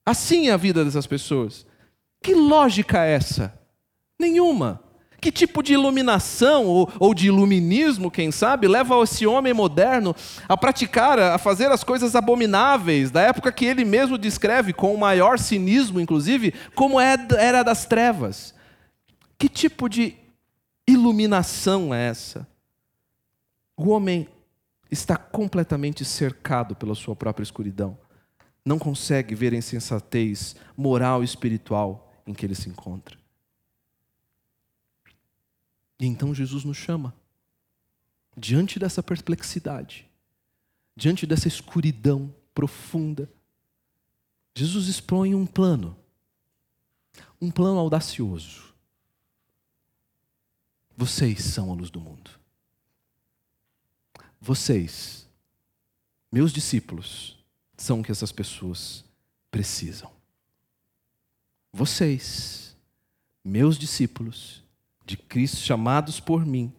[0.05, 1.65] Assim é a vida dessas pessoas.
[2.21, 3.53] Que lógica é essa?
[4.17, 4.83] Nenhuma.
[5.21, 10.15] Que tipo de iluminação ou, ou, de iluminismo, quem sabe, leva esse homem moderno
[10.47, 14.99] a praticar, a fazer as coisas abomináveis, da época que ele mesmo descreve, com o
[14.99, 18.53] maior cinismo, inclusive, como é, era das trevas?
[19.37, 20.15] Que tipo de
[20.87, 22.47] iluminação é essa?
[23.75, 24.27] O homem
[24.89, 27.97] está completamente cercado pela sua própria escuridão.
[28.65, 33.18] Não consegue ver a insensatez moral e espiritual em que ele se encontra.
[35.99, 37.13] E então Jesus nos chama.
[38.37, 40.09] Diante dessa perplexidade,
[40.95, 43.29] diante dessa escuridão profunda,
[44.55, 45.97] Jesus expõe um plano,
[47.41, 48.73] um plano audacioso.
[50.95, 52.31] Vocês são a luz do mundo.
[54.39, 55.27] Vocês,
[56.31, 57.37] meus discípulos,
[57.77, 59.03] são o que essas pessoas
[59.51, 60.11] precisam.
[61.71, 62.75] Vocês,
[63.43, 64.63] meus discípulos,
[65.09, 66.71] de Cristo, chamados por mim,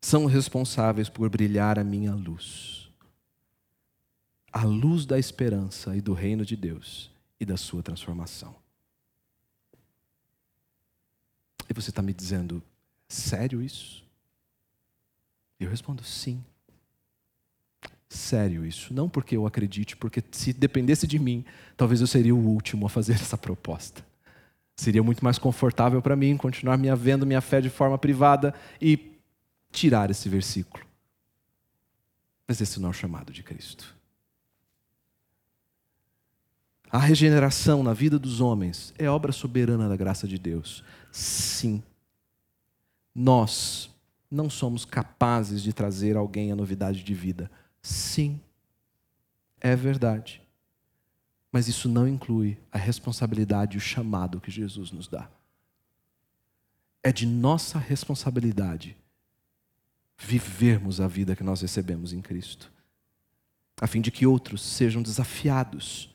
[0.00, 2.88] são responsáveis por brilhar a minha luz.
[4.52, 7.10] A luz da esperança e do reino de Deus
[7.40, 8.54] e da sua transformação.
[11.68, 12.62] E você está me dizendo,
[13.08, 14.04] sério isso?
[15.58, 16.44] Eu respondo, sim.
[18.08, 18.94] Sério isso.
[18.94, 21.44] Não porque eu acredite, porque se dependesse de mim,
[21.76, 24.08] talvez eu seria o último a fazer essa proposta.
[24.80, 29.14] Seria muito mais confortável para mim continuar me vendo minha fé de forma privada e
[29.70, 30.82] tirar esse versículo.
[32.48, 33.94] Mas esse não é o chamado de Cristo.
[36.90, 40.82] A regeneração na vida dos homens é obra soberana da graça de Deus.
[41.12, 41.82] Sim.
[43.14, 43.94] Nós
[44.30, 47.50] não somos capazes de trazer alguém a novidade de vida.
[47.82, 48.40] Sim.
[49.60, 50.40] É verdade.
[51.52, 55.28] Mas isso não inclui a responsabilidade e o chamado que Jesus nos dá.
[57.02, 58.96] É de nossa responsabilidade
[60.16, 62.70] vivermos a vida que nós recebemos em Cristo,
[63.80, 66.14] a fim de que outros sejam desafiados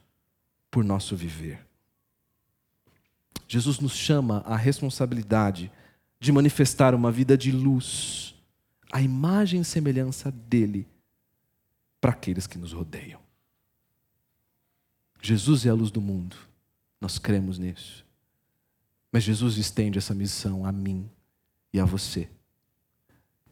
[0.69, 1.65] por nosso viver.
[3.47, 5.71] Jesus nos chama à responsabilidade
[6.19, 8.35] de manifestar uma vida de luz,
[8.91, 10.87] a imagem e semelhança dele,
[11.99, 13.24] para aqueles que nos rodeiam.
[15.25, 16.38] Jesus é a luz do mundo.
[17.01, 18.05] Nós cremos nisso.
[19.11, 21.09] Mas Jesus estende essa missão a mim
[21.73, 22.29] e a você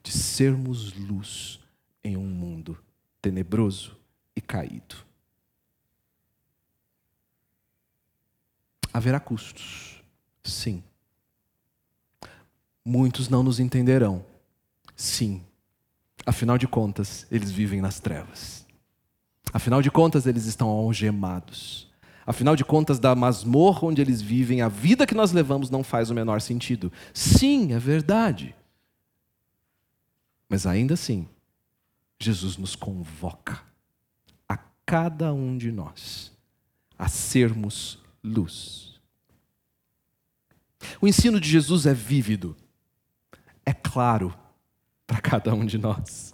[0.03, 1.59] de sermos luz
[2.03, 2.77] em um mundo
[3.21, 3.97] tenebroso
[4.35, 4.97] e caído.
[8.93, 10.03] Haverá custos,
[10.43, 10.83] sim.
[12.85, 14.23] Muitos não nos entenderão,
[14.95, 15.43] sim.
[16.23, 18.62] Afinal de contas, eles vivem nas trevas.
[19.53, 21.87] Afinal de contas, eles estão algemados.
[22.25, 26.09] Afinal de contas, da masmorra onde eles vivem, a vida que nós levamos não faz
[26.09, 26.91] o menor sentido.
[27.13, 28.55] Sim, é verdade.
[30.49, 31.27] Mas ainda assim,
[32.19, 33.61] Jesus nos convoca
[34.49, 36.31] a cada um de nós
[36.97, 38.99] a sermos luz.
[40.99, 42.55] O ensino de Jesus é vívido,
[43.65, 44.33] é claro
[45.05, 46.33] para cada um de nós.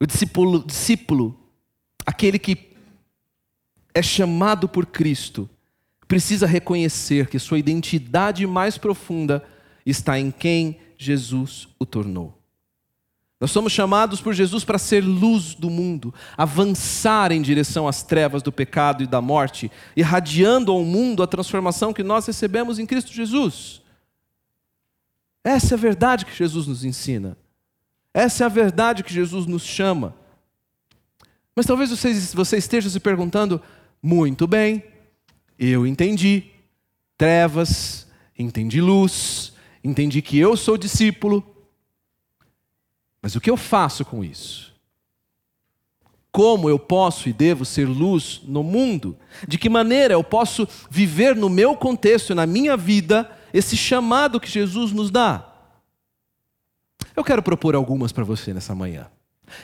[0.00, 1.47] O discípulo, discípulo
[2.08, 2.56] aquele que
[3.92, 5.46] é chamado por Cristo,
[6.06, 9.44] precisa reconhecer que sua identidade mais profunda
[9.84, 12.40] está em quem Jesus o tornou.
[13.38, 18.42] Nós somos chamados por Jesus para ser luz do mundo, avançar em direção às trevas
[18.42, 23.12] do pecado e da morte, irradiando ao mundo a transformação que nós recebemos em Cristo
[23.12, 23.82] Jesus.
[25.44, 27.36] Essa é a verdade que Jesus nos ensina.
[28.14, 30.16] Essa é a verdade que Jesus nos chama.
[31.58, 33.60] Mas talvez você, você esteja se perguntando:
[34.00, 34.80] muito bem,
[35.58, 36.44] eu entendi.
[37.16, 38.06] Trevas,
[38.38, 39.52] entendi luz,
[39.82, 41.44] entendi que eu sou discípulo.
[43.20, 44.72] Mas o que eu faço com isso?
[46.30, 49.18] Como eu posso e devo ser luz no mundo?
[49.48, 54.48] De que maneira eu posso viver no meu contexto, na minha vida, esse chamado que
[54.48, 55.52] Jesus nos dá?
[57.16, 59.08] Eu quero propor algumas para você nessa manhã.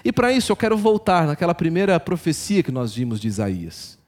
[0.05, 3.99] E para isso eu quero voltar naquela primeira profecia que nós vimos de Isaías.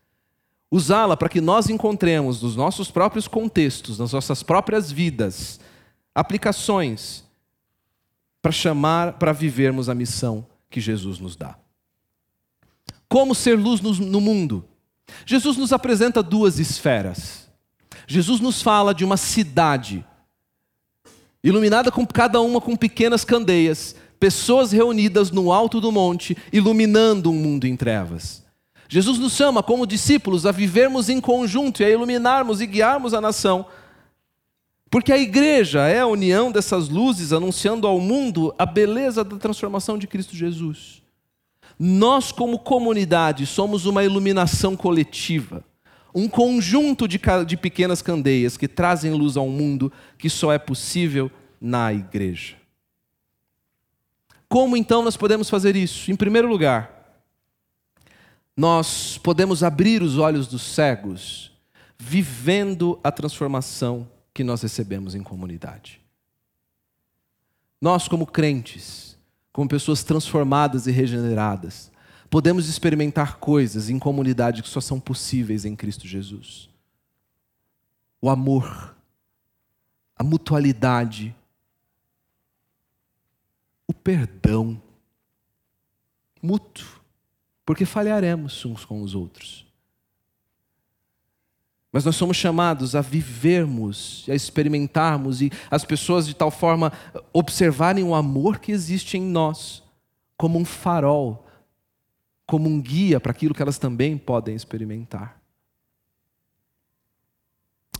[0.70, 5.61] Usá-la para que nós encontremos nos nossos próprios contextos, nas nossas próprias vidas,
[6.14, 7.24] aplicações
[8.43, 11.57] para chamar, para vivermos a missão que Jesus nos dá.
[13.09, 14.64] Como ser luz no mundo?
[15.24, 17.49] Jesus nos apresenta duas esferas.
[18.07, 20.05] Jesus nos fala de uma cidade,
[21.43, 27.35] iluminada com cada uma com pequenas candeias, pessoas reunidas no alto do monte, iluminando um
[27.35, 28.45] mundo em trevas.
[28.89, 33.21] Jesus nos chama, como discípulos, a vivermos em conjunto e a iluminarmos e guiarmos a
[33.21, 33.67] nação.
[34.89, 39.99] Porque a igreja é a união dessas luzes anunciando ao mundo a beleza da transformação
[39.99, 41.03] de Cristo Jesus.
[41.79, 45.64] Nós, como comunidade, somos uma iluminação coletiva,
[46.14, 51.31] um conjunto de, de pequenas candeias que trazem luz ao mundo que só é possível
[51.61, 52.55] na igreja.
[54.49, 56.11] Como então nós podemos fazer isso?
[56.11, 56.97] Em primeiro lugar,
[58.57, 61.53] nós podemos abrir os olhos dos cegos,
[61.99, 66.01] vivendo a transformação que nós recebemos em comunidade.
[67.80, 69.18] Nós, como crentes,
[69.53, 71.90] como pessoas transformadas e regeneradas,
[72.28, 76.68] podemos experimentar coisas em comunidade que só são possíveis em Cristo Jesus.
[78.20, 78.94] O amor,
[80.16, 81.34] a mutualidade,
[83.89, 84.80] o perdão
[86.43, 87.01] mútuo,
[87.64, 89.66] porque falharemos uns com os outros.
[91.93, 96.93] Mas nós somos chamados a vivermos, a experimentarmos e as pessoas de tal forma
[97.32, 99.82] observarem o amor que existe em nós,
[100.37, 101.47] como um farol,
[102.47, 105.41] como um guia para aquilo que elas também podem experimentar.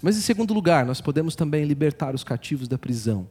[0.03, 3.29] Mas em segundo lugar, nós podemos também libertar os cativos da prisão,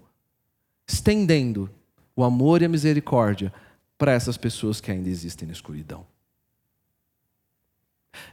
[0.87, 1.69] estendendo
[2.15, 3.51] o amor e a misericórdia
[3.97, 6.05] para essas pessoas que ainda existem na escuridão.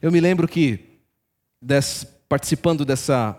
[0.00, 0.98] Eu me lembro que,
[1.60, 3.38] des, participando dessa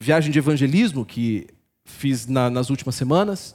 [0.00, 1.46] viagem de evangelismo que
[1.84, 3.54] fiz na, nas últimas semanas,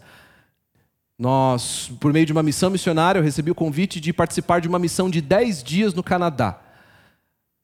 [1.18, 4.80] nós, por meio de uma missão missionária, eu recebi o convite de participar de uma
[4.80, 6.62] missão de 10 dias no Canadá,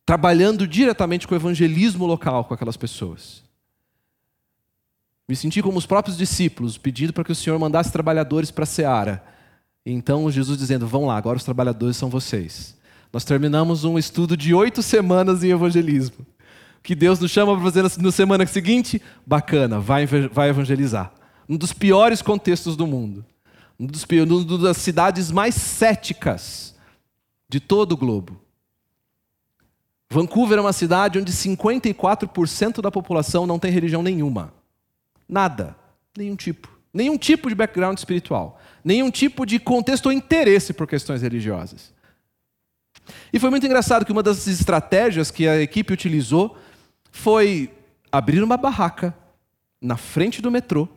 [0.05, 3.44] trabalhando diretamente com o evangelismo local com aquelas pessoas.
[5.27, 8.67] Me senti como os próprios discípulos, pedindo para que o Senhor mandasse trabalhadores para a
[8.67, 9.23] seara.
[9.85, 12.75] Então Jesus dizendo: Vão lá, agora os trabalhadores são vocês.
[13.11, 16.25] Nós terminamos um estudo de oito semanas em evangelismo.
[16.83, 19.01] Que Deus nos chama para fazer na semana seguinte?
[19.25, 21.11] Bacana, vai, vai evangelizar.
[21.49, 23.25] Um dos piores contextos do mundo.
[23.79, 26.75] Um dos, uma das cidades mais céticas
[27.49, 28.39] de todo o globo.
[30.09, 34.53] Vancouver é uma cidade onde 54% da população não tem religião nenhuma.
[35.27, 35.75] Nada.
[36.17, 36.69] Nenhum tipo.
[36.93, 38.59] Nenhum tipo de background espiritual.
[38.83, 41.93] Nenhum tipo de contexto ou interesse por questões religiosas.
[43.31, 46.57] E foi muito engraçado que uma das estratégias que a equipe utilizou
[47.11, 47.71] foi
[48.11, 49.13] abrir uma barraca
[49.81, 50.87] na frente do metrô,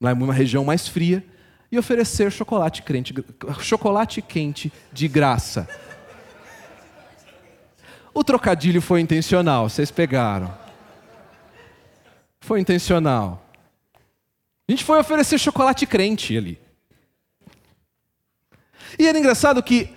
[0.00, 1.24] lá em uma região mais fria,
[1.70, 3.14] e oferecer chocolate, crente,
[3.60, 5.68] chocolate quente de graça.
[8.12, 10.52] O trocadilho foi intencional, vocês pegaram.
[12.40, 13.46] Foi intencional.
[14.68, 16.58] A gente foi oferecer chocolate crente ali.
[18.98, 19.90] E era engraçado que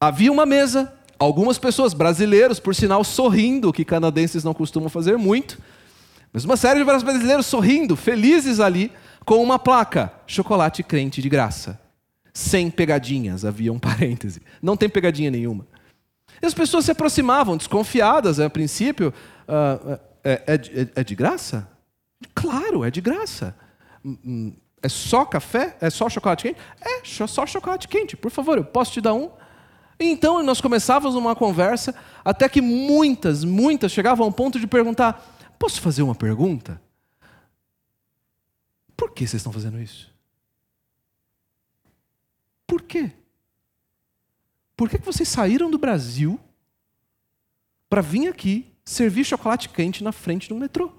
[0.00, 5.58] havia uma mesa, algumas pessoas, brasileiros, por sinal, sorrindo, que canadenses não costumam fazer muito,
[6.32, 8.92] mas uma série de brasileiros sorrindo, felizes ali,
[9.24, 11.80] com uma placa: chocolate crente de graça.
[12.32, 14.42] Sem pegadinhas, havia um parêntese.
[14.60, 15.66] Não tem pegadinha nenhuma.
[16.42, 19.12] E as pessoas se aproximavam, desconfiadas a princípio.
[19.48, 21.68] Uh, é, é, é de graça?
[22.34, 23.56] Claro, é de graça.
[24.04, 25.76] Hum, hum, é só café?
[25.80, 26.60] É só chocolate quente?
[26.80, 28.16] É só chocolate quente.
[28.16, 29.30] Por favor, eu posso te dar um?
[29.98, 35.80] então nós começávamos uma conversa, até que muitas, muitas chegavam ao ponto de perguntar: posso
[35.80, 36.80] fazer uma pergunta?
[38.96, 40.12] Por que vocês estão fazendo isso?
[42.66, 43.12] Por quê?
[44.76, 46.38] Por que vocês saíram do Brasil
[47.88, 50.90] para vir aqui servir chocolate quente na frente do metrô?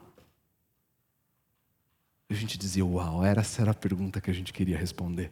[2.29, 5.31] A gente dizia, uau, essa era a pergunta que a gente queria responder.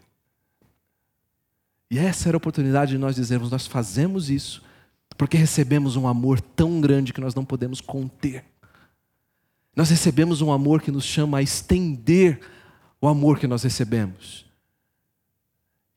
[1.91, 4.63] E essa era a oportunidade de nós dizermos: nós fazemos isso
[5.17, 8.43] porque recebemos um amor tão grande que nós não podemos conter.
[9.75, 12.39] Nós recebemos um amor que nos chama a estender
[12.99, 14.45] o amor que nós recebemos.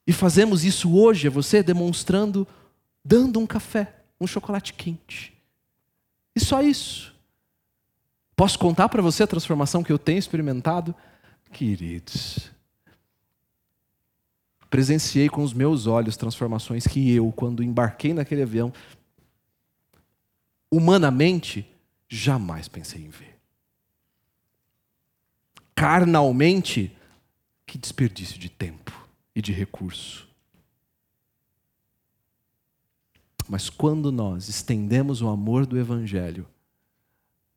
[0.06, 2.46] E fazemos isso hoje a você demonstrando,
[3.04, 5.37] dando um café, um chocolate quente.
[6.38, 7.12] E só isso.
[8.36, 10.94] Posso contar para você a transformação que eu tenho experimentado?
[11.52, 12.52] Queridos,
[14.70, 18.72] presenciei com os meus olhos transformações que eu, quando embarquei naquele avião,
[20.70, 21.68] humanamente,
[22.08, 23.36] jamais pensei em ver.
[25.74, 26.96] Carnalmente,
[27.66, 30.27] que desperdício de tempo e de recurso.
[33.48, 36.46] Mas quando nós estendemos o amor do Evangelho,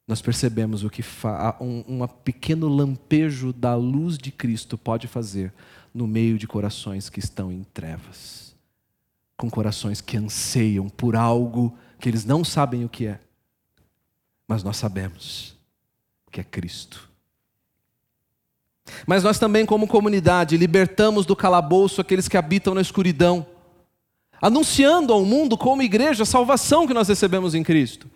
[0.07, 1.03] nós percebemos o que
[1.59, 5.53] um, um pequeno lampejo da luz de Cristo pode fazer
[5.93, 8.55] no meio de corações que estão em trevas,
[9.37, 13.19] com corações que anseiam por algo que eles não sabem o que é,
[14.47, 15.55] mas nós sabemos
[16.31, 17.09] que é Cristo.
[19.05, 23.45] Mas nós também, como comunidade, libertamos do calabouço aqueles que habitam na escuridão,
[24.41, 28.09] anunciando ao mundo, como igreja, a salvação que nós recebemos em Cristo.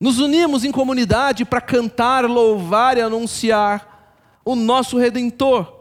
[0.00, 5.74] Nos unimos em comunidade para cantar, louvar e anunciar o nosso Redentor.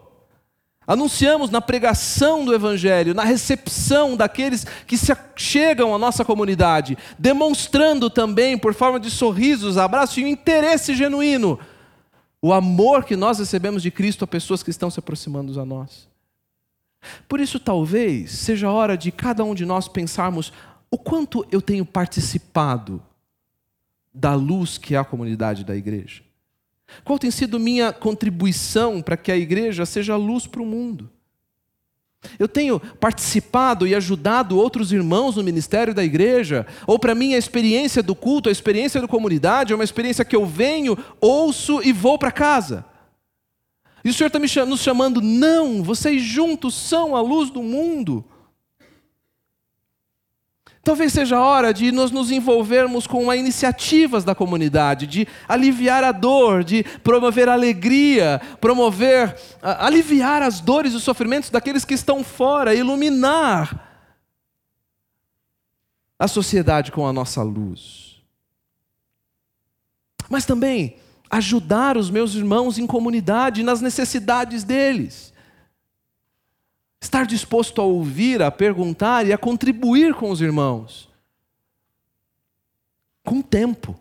[0.88, 8.10] Anunciamos na pregação do Evangelho, na recepção daqueles que se chegam à nossa comunidade, demonstrando
[8.10, 11.60] também, por forma de sorrisos, abraços e um interesse genuíno,
[12.42, 16.08] o amor que nós recebemos de Cristo a pessoas que estão se aproximando a nós.
[17.28, 20.52] Por isso, talvez seja hora de cada um de nós pensarmos
[20.90, 23.02] o quanto eu tenho participado
[24.14, 26.24] da luz que é a comunidade da igreja.
[27.04, 31.10] Qual tem sido minha contribuição para que a igreja seja luz para o mundo?
[32.40, 37.38] Eu tenho participado e ajudado outros irmãos no ministério da igreja, ou para mim a
[37.38, 41.92] experiência do culto, a experiência da comunidade é uma experiência que eu venho, ouço e
[41.92, 42.86] vou para casa.
[44.06, 48.24] E o Senhor está nos chamando, não, vocês juntos são a luz do mundo.
[50.84, 56.12] Talvez seja a hora de nós nos envolvermos com iniciativas da comunidade, de aliviar a
[56.12, 62.76] dor, de promover alegria, promover, aliviar as dores e os sofrimentos daqueles que estão fora,
[62.76, 64.04] iluminar
[66.20, 68.22] a sociedade com a nossa luz.
[70.30, 70.98] Mas também
[71.30, 75.34] ajudar os meus irmãos em comunidade nas necessidades deles.
[77.02, 81.10] Estar disposto a ouvir, a perguntar e a contribuir com os irmãos.
[83.24, 84.00] Com tempo.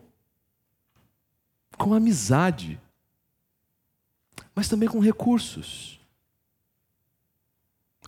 [1.76, 2.80] Com amizade.
[4.54, 6.00] Mas também com recursos.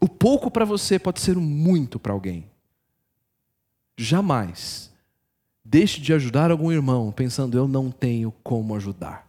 [0.00, 2.48] O pouco para você pode ser muito para alguém.
[3.96, 4.94] Jamais
[5.68, 9.26] deixe de ajudar algum irmão pensando eu não tenho como ajudar.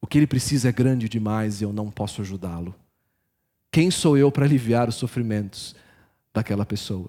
[0.00, 2.74] O que ele precisa é grande demais e eu não posso ajudá-lo.
[3.72, 5.74] Quem sou eu para aliviar os sofrimentos
[6.32, 7.08] daquela pessoa?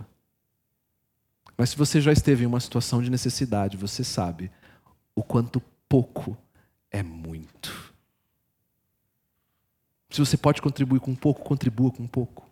[1.56, 4.52] Mas se você já esteve em uma situação de necessidade, você sabe
[5.16, 6.36] o quanto pouco
[6.90, 7.94] é muito.
[10.10, 12.47] Se você pode contribuir com pouco, contribua com pouco.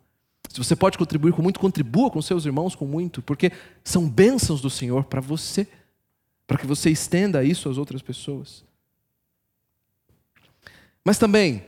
[0.55, 3.51] Se você pode contribuir com muito, contribua com seus irmãos com muito, porque
[3.83, 5.67] são bênçãos do Senhor para você,
[6.47, 8.63] para que você estenda isso às outras pessoas.
[11.03, 11.61] Mas também,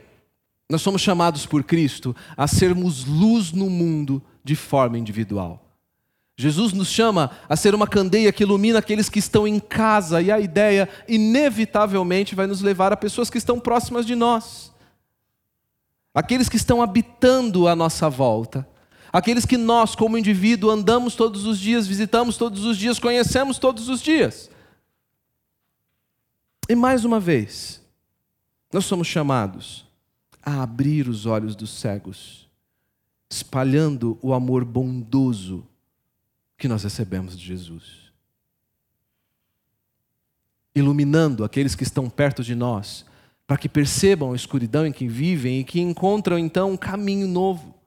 [0.70, 5.62] nós somos chamados por Cristo a sermos luz no mundo de forma individual.
[6.34, 10.32] Jesus nos chama a ser uma candeia que ilumina aqueles que estão em casa, e
[10.32, 14.72] a ideia, inevitavelmente, vai nos levar a pessoas que estão próximas de nós,
[16.14, 18.66] aqueles que estão habitando a nossa volta,
[19.12, 23.88] aqueles que nós, como indivíduo, andamos todos os dias, visitamos todos os dias, conhecemos todos
[23.88, 24.50] os dias.
[26.68, 27.82] E mais uma vez,
[28.72, 29.86] nós somos chamados
[30.42, 32.48] a abrir os olhos dos cegos,
[33.30, 35.66] espalhando o amor bondoso
[36.56, 38.12] que nós recebemos de Jesus.
[40.74, 43.06] Iluminando aqueles que estão perto de nós,
[43.46, 47.77] para que percebam a escuridão em que vivem e que encontram então um caminho novo.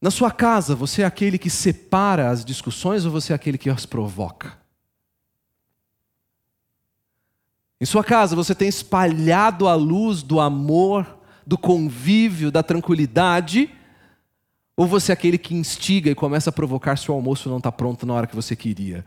[0.00, 3.68] Na sua casa, você é aquele que separa as discussões ou você é aquele que
[3.68, 4.56] as provoca?
[7.80, 13.70] Em sua casa você tem espalhado a luz do amor, do convívio, da tranquilidade?
[14.76, 17.72] Ou você é aquele que instiga e começa a provocar se o almoço não está
[17.72, 19.04] pronto na hora que você queria?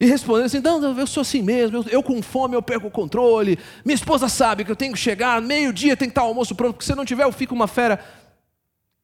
[0.00, 2.86] E respondendo assim: não, não, eu sou assim mesmo, eu, eu, com fome eu perco
[2.86, 6.28] o controle, minha esposa sabe que eu tenho que chegar, meio-dia tem que estar o
[6.28, 8.02] almoço pronto, porque se não tiver eu fico uma fera.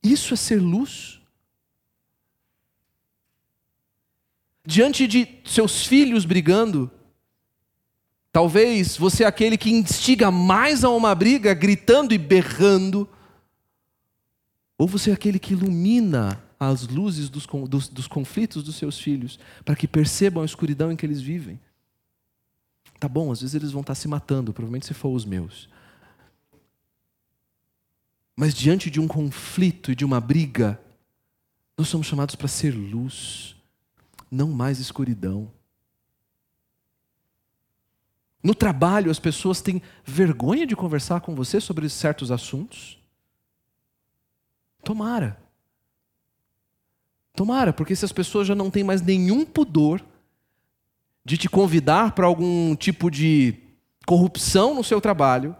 [0.02, 1.20] Isso é ser luz?
[4.64, 6.90] Diante de seus filhos brigando,
[8.32, 13.08] talvez você é aquele que instiga mais a uma briga, gritando e berrando,
[14.78, 19.38] ou você é aquele que ilumina as luzes dos, dos, dos conflitos dos seus filhos,
[19.64, 21.60] para que percebam a escuridão em que eles vivem.
[22.98, 25.68] Tá bom, às vezes eles vão estar se matando, provavelmente se for os meus.
[28.34, 30.80] Mas diante de um conflito e de uma briga,
[31.76, 33.54] nós somos chamados para ser luz,
[34.30, 35.50] não mais escuridão.
[38.42, 42.98] No trabalho, as pessoas têm vergonha de conversar com você sobre certos assuntos?
[44.84, 45.45] Tomara.
[47.36, 50.02] Tomara, porque se as pessoas já não têm mais nenhum pudor
[51.24, 53.54] de te convidar para algum tipo de
[54.06, 55.54] corrupção no seu trabalho,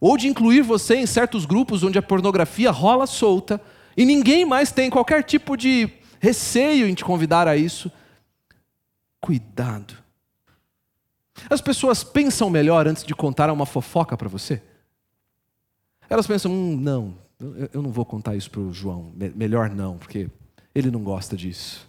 [0.00, 3.60] ou de incluir você em certos grupos onde a pornografia rola solta,
[3.96, 5.90] e ninguém mais tem qualquer tipo de
[6.20, 7.90] receio em te convidar a isso,
[9.20, 9.96] cuidado.
[11.50, 14.62] As pessoas pensam melhor antes de contar uma fofoca para você?
[16.08, 17.14] Elas pensam, hum, não,
[17.72, 20.28] eu não vou contar isso para o João, melhor não, porque
[20.78, 21.88] ele não gosta disso.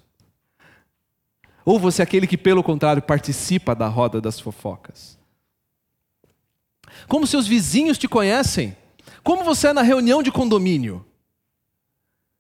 [1.66, 5.20] Ou você é aquele que, pelo contrário, participa da roda das fofocas.
[7.08, 8.76] Como seus vizinhos te conhecem?
[9.24, 11.06] Como você é na reunião de condomínio?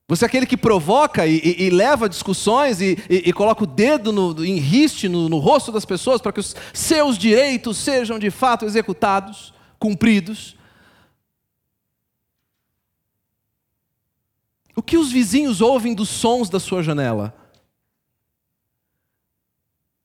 [0.07, 4.11] Você é aquele que provoca e, e, e leva discussões e, e, coloca o dedo
[4.11, 8.31] no, em riste no, no rosto das pessoas para que os seus direitos sejam de
[8.31, 10.57] fato executados, cumpridos.
[14.79, 17.35] O que os vizinhos ouvem dos sons da sua janela?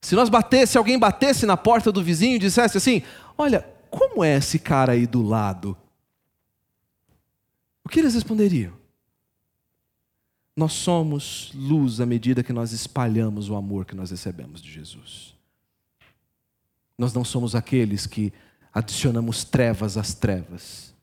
[0.01, 3.01] Se nós batesse, se alguém batesse na porta do vizinho e dissesse assim:
[3.37, 5.77] "Olha, como é esse cara aí do lado?"
[7.85, 8.73] O que eles responderiam?
[10.53, 15.35] Nós somos luz à medida que nós espalhamos o amor que nós recebemos de Jesus.
[16.97, 18.33] Nós não somos aqueles que
[18.73, 20.93] adicionamos trevas às trevas,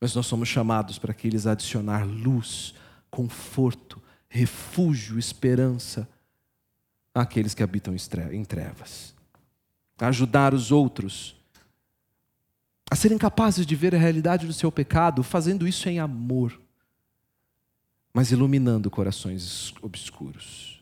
[0.00, 2.74] mas nós somos chamados para aqueles adicionar luz
[3.10, 6.08] conforto, refúgio, esperança
[7.14, 7.94] àqueles que habitam
[8.32, 9.14] em trevas.
[9.98, 11.36] Ajudar os outros
[12.90, 16.58] a serem capazes de ver a realidade do seu pecado, fazendo isso em amor,
[18.14, 20.80] mas iluminando corações obscuros.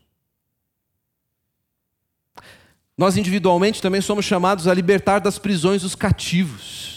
[2.97, 6.96] Nós individualmente também somos chamados a libertar das prisões os cativos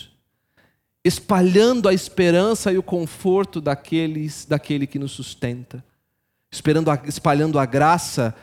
[1.05, 5.85] espalhando a esperança e o conforto daqueles, daquele que nos sustenta,
[6.51, 8.35] esperando a, espalhando a graça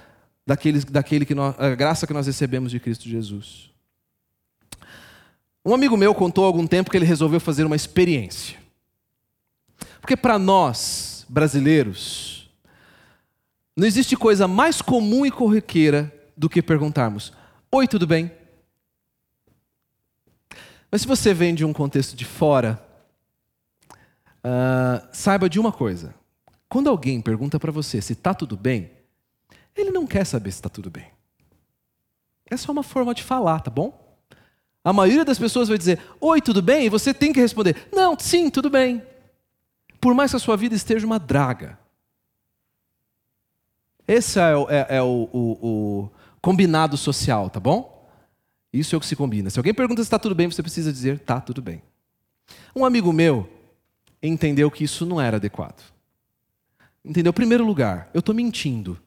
[0.46, 3.70] daqueles, daquele que nós, a graça que nós recebemos de Cristo Jesus.
[5.64, 8.58] Um amigo meu contou há algum tempo que ele resolveu fazer uma experiência.
[10.00, 12.50] Porque para nós, brasileiros,
[13.76, 17.34] não existe coisa mais comum e corriqueira do que perguntarmos:
[17.70, 18.32] Oi, tudo bem?
[20.90, 22.82] Mas se você vem de um contexto de fora,
[24.40, 26.16] uh, saiba de uma coisa:
[26.70, 28.92] quando alguém pergunta para você se está tudo bem,
[29.76, 31.12] ele não quer saber se está tudo bem.
[32.50, 34.08] É só uma forma de falar, tá bom?
[34.84, 36.86] A maioria das pessoas vai dizer: Oi, tudo bem?
[36.86, 39.04] E você tem que responder: Não, sim, tudo bem.
[40.00, 41.78] Por mais que a sua vida esteja uma draga.
[44.08, 46.12] Esse é o, é, é o, o, o
[46.42, 47.97] combinado social, tá bom?
[48.72, 49.50] Isso é o que se combina.
[49.50, 51.82] Se alguém pergunta se está tudo bem, você precisa dizer está tudo bem.
[52.76, 53.50] Um amigo meu
[54.22, 55.82] entendeu que isso não era adequado.
[57.04, 57.32] Entendeu?
[57.32, 59.00] Primeiro lugar, eu estou mentindo.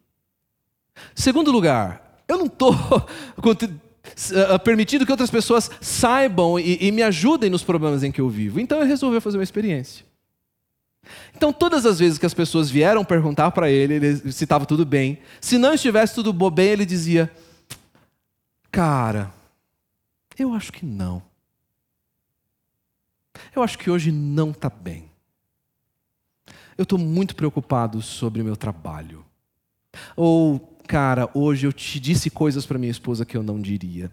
[1.14, 2.74] Segundo lugar, eu não estou
[4.32, 8.28] eh, permitindo que outras pessoas saibam e, e me ajudem nos problemas em que eu
[8.28, 8.58] vivo.
[8.60, 10.04] Então eu resolvi fazer uma experiência.
[11.34, 14.84] Então, todas as vezes que as pessoas vieram perguntar para ele, ele se estava tudo
[14.84, 17.30] bem, se não estivesse tudo bem, ele dizia:
[18.70, 19.32] Cara,
[20.40, 21.22] eu acho que não.
[23.54, 25.10] Eu acho que hoje não está bem.
[26.76, 29.24] Eu estou muito preocupado sobre o meu trabalho.
[30.16, 34.10] Ou, cara, hoje eu te disse coisas para minha esposa que eu não diria.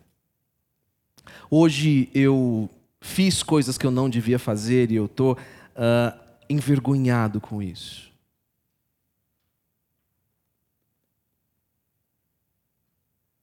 [1.49, 2.69] Hoje eu
[2.99, 6.19] fiz coisas que eu não devia fazer e eu estou uh,
[6.49, 8.11] envergonhado com isso.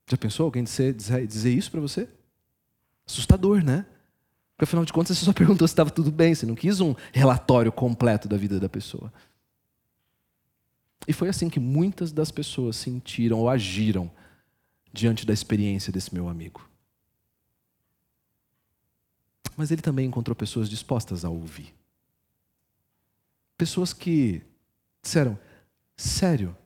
[0.06, 2.08] Já pensou alguém dizer, dizer isso para você?
[3.06, 3.86] Assustador, né?
[4.54, 6.94] Porque afinal de contas você só perguntou se estava tudo bem, você não quis um
[7.12, 9.12] relatório completo da vida da pessoa.
[11.06, 14.10] E foi assim que muitas das pessoas sentiram ou agiram
[14.92, 16.68] diante da experiência desse meu amigo.
[19.56, 21.74] Mas ele também encontrou pessoas dispostas a ouvir.
[23.56, 24.42] Pessoas que
[25.02, 25.38] disseram:
[25.96, 26.56] Sério,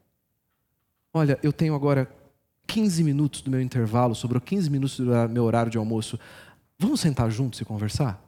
[1.12, 2.11] olha, eu tenho agora
[2.69, 6.21] 15 minutos do meu intervalo, sobrou 15 minutos do meu horário de almoço.
[6.79, 8.23] Vamos sentar juntos e conversar?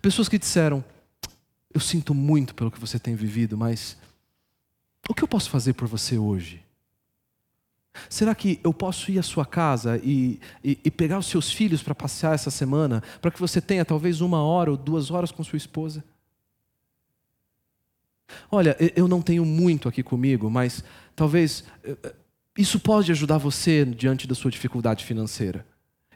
[0.00, 0.84] Pessoas que disseram:
[1.72, 3.96] Eu sinto muito pelo que você tem vivido, mas
[5.08, 6.62] o que eu posso fazer por você hoje?
[8.08, 11.82] Será que eu posso ir à sua casa e, e, e pegar os seus filhos
[11.82, 15.42] para passear essa semana, para que você tenha talvez uma hora ou duas horas com
[15.42, 16.04] sua esposa?
[18.50, 20.82] Olha, eu não tenho muito aqui comigo, mas
[21.14, 22.14] talvez eh, eh,
[22.56, 25.66] isso pode ajudar você diante da sua dificuldade financeira.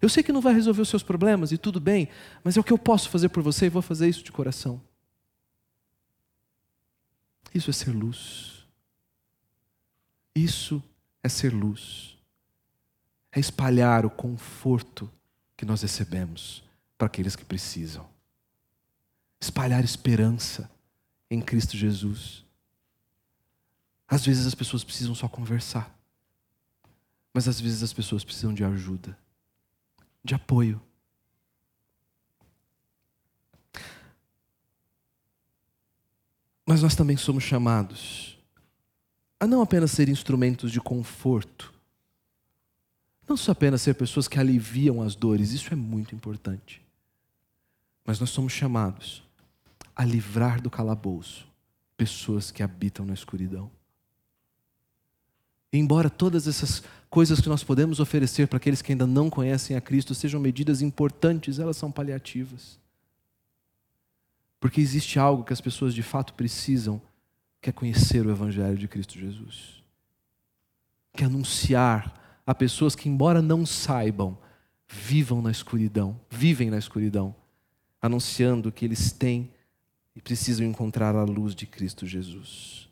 [0.00, 2.08] Eu sei que não vai resolver os seus problemas e tudo bem,
[2.44, 4.80] mas é o que eu posso fazer por você e vou fazer isso de coração.
[7.54, 8.66] Isso é ser luz.
[10.34, 10.82] Isso
[11.22, 12.18] é ser luz.
[13.32, 15.10] É espalhar o conforto
[15.56, 16.62] que nós recebemos
[16.98, 18.06] para aqueles que precisam.
[19.40, 20.70] Espalhar esperança
[21.30, 22.44] em Cristo Jesus.
[24.06, 25.95] Às vezes as pessoas precisam só conversar,
[27.36, 29.14] mas às vezes as pessoas precisam de ajuda,
[30.24, 30.80] de apoio.
[36.64, 38.38] Mas nós também somos chamados
[39.38, 41.74] a não apenas ser instrumentos de conforto,
[43.28, 46.80] não só apenas ser pessoas que aliviam as dores, isso é muito importante.
[48.02, 49.22] Mas nós somos chamados
[49.94, 51.46] a livrar do calabouço
[51.98, 53.70] pessoas que habitam na escuridão.
[55.70, 56.82] Embora todas essas
[57.16, 60.82] coisas que nós podemos oferecer para aqueles que ainda não conhecem a Cristo sejam medidas
[60.82, 62.78] importantes, elas são paliativas.
[64.60, 67.00] Porque existe algo que as pessoas de fato precisam,
[67.58, 69.82] que é conhecer o Evangelho de Cristo Jesus.
[71.14, 74.36] Que é anunciar a pessoas que, embora não saibam,
[74.86, 77.34] vivam na escuridão, vivem na escuridão,
[77.98, 79.50] anunciando que eles têm
[80.14, 82.85] e precisam encontrar a luz de Cristo Jesus.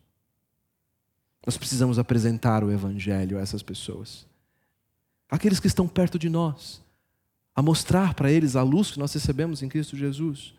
[1.46, 4.26] Nós precisamos apresentar o Evangelho a essas pessoas,
[5.28, 6.82] aqueles que estão perto de nós,
[7.54, 10.54] a mostrar para eles a luz que nós recebemos em Cristo Jesus.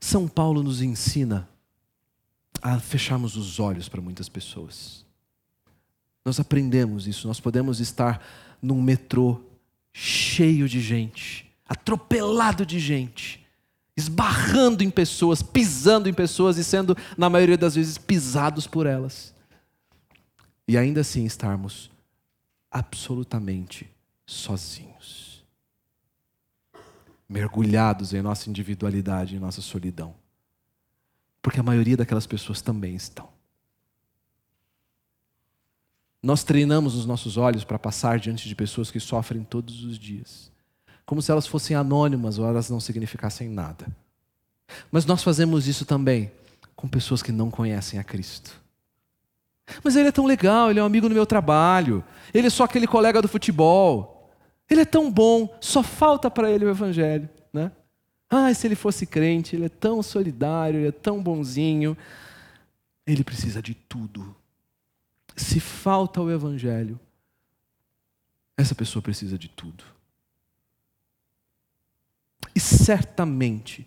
[0.00, 1.48] São Paulo nos ensina
[2.62, 5.04] a fecharmos os olhos para muitas pessoas.
[6.24, 8.24] Nós aprendemos isso, nós podemos estar
[8.60, 9.40] num metrô
[9.92, 13.45] cheio de gente, atropelado de gente,
[13.96, 19.34] esbarrando em pessoas, pisando em pessoas e sendo, na maioria das vezes, pisados por elas.
[20.68, 21.90] E ainda assim estarmos
[22.70, 23.90] absolutamente
[24.26, 25.44] sozinhos,
[27.28, 30.14] mergulhados em nossa individualidade, em nossa solidão.
[31.40, 33.28] Porque a maioria daquelas pessoas também estão.
[36.22, 40.50] Nós treinamos os nossos olhos para passar diante de pessoas que sofrem todos os dias
[41.06, 43.86] como se elas fossem anônimas ou elas não significassem nada.
[44.90, 46.30] Mas nós fazemos isso também
[46.74, 48.60] com pessoas que não conhecem a Cristo.
[49.82, 52.04] Mas ele é tão legal, ele é um amigo no meu trabalho,
[52.34, 54.30] ele é só aquele colega do futebol.
[54.68, 57.70] Ele é tão bom, só falta para ele o evangelho, né?
[58.28, 61.96] Ah, se ele fosse crente, ele é tão solidário, ele é tão bonzinho.
[63.06, 64.34] Ele precisa de tudo.
[65.36, 66.98] Se falta o evangelho,
[68.56, 69.84] essa pessoa precisa de tudo.
[72.56, 73.86] E certamente,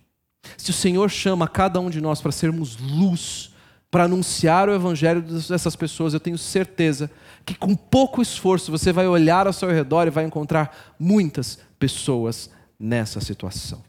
[0.56, 3.52] se o Senhor chama cada um de nós para sermos luz,
[3.90, 7.10] para anunciar o evangelho dessas pessoas, eu tenho certeza
[7.44, 12.52] que com pouco esforço você vai olhar ao seu redor e vai encontrar muitas pessoas
[12.80, 13.82] nessa situação.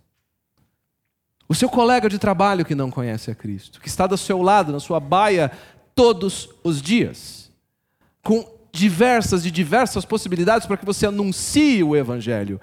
[1.46, 4.72] O seu colega de trabalho que não conhece a Cristo, que está do seu lado,
[4.72, 5.52] na sua baia,
[5.94, 7.50] todos os dias,
[8.22, 12.58] com diversas e diversas possibilidades para que você anuncie o Evangelho.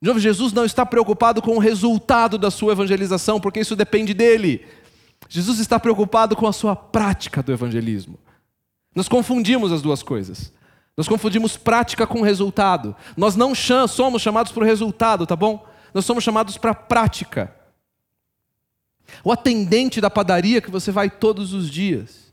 [0.00, 4.12] De novo, Jesus não está preocupado com o resultado da sua evangelização, porque isso depende
[4.12, 4.66] dele.
[5.28, 8.18] Jesus está preocupado com a sua prática do evangelismo.
[8.94, 10.52] Nós confundimos as duas coisas.
[10.96, 12.94] Nós confundimos prática com resultado.
[13.16, 15.66] Nós não somos chamados para o resultado, tá bom?
[15.92, 17.54] Nós somos chamados para a prática.
[19.24, 22.32] O atendente da padaria que você vai todos os dias.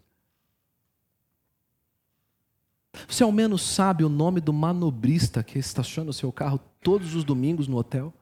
[3.08, 7.24] Você ao menos sabe o nome do manobrista que estaciona o seu carro todos os
[7.24, 8.14] domingos no hotel?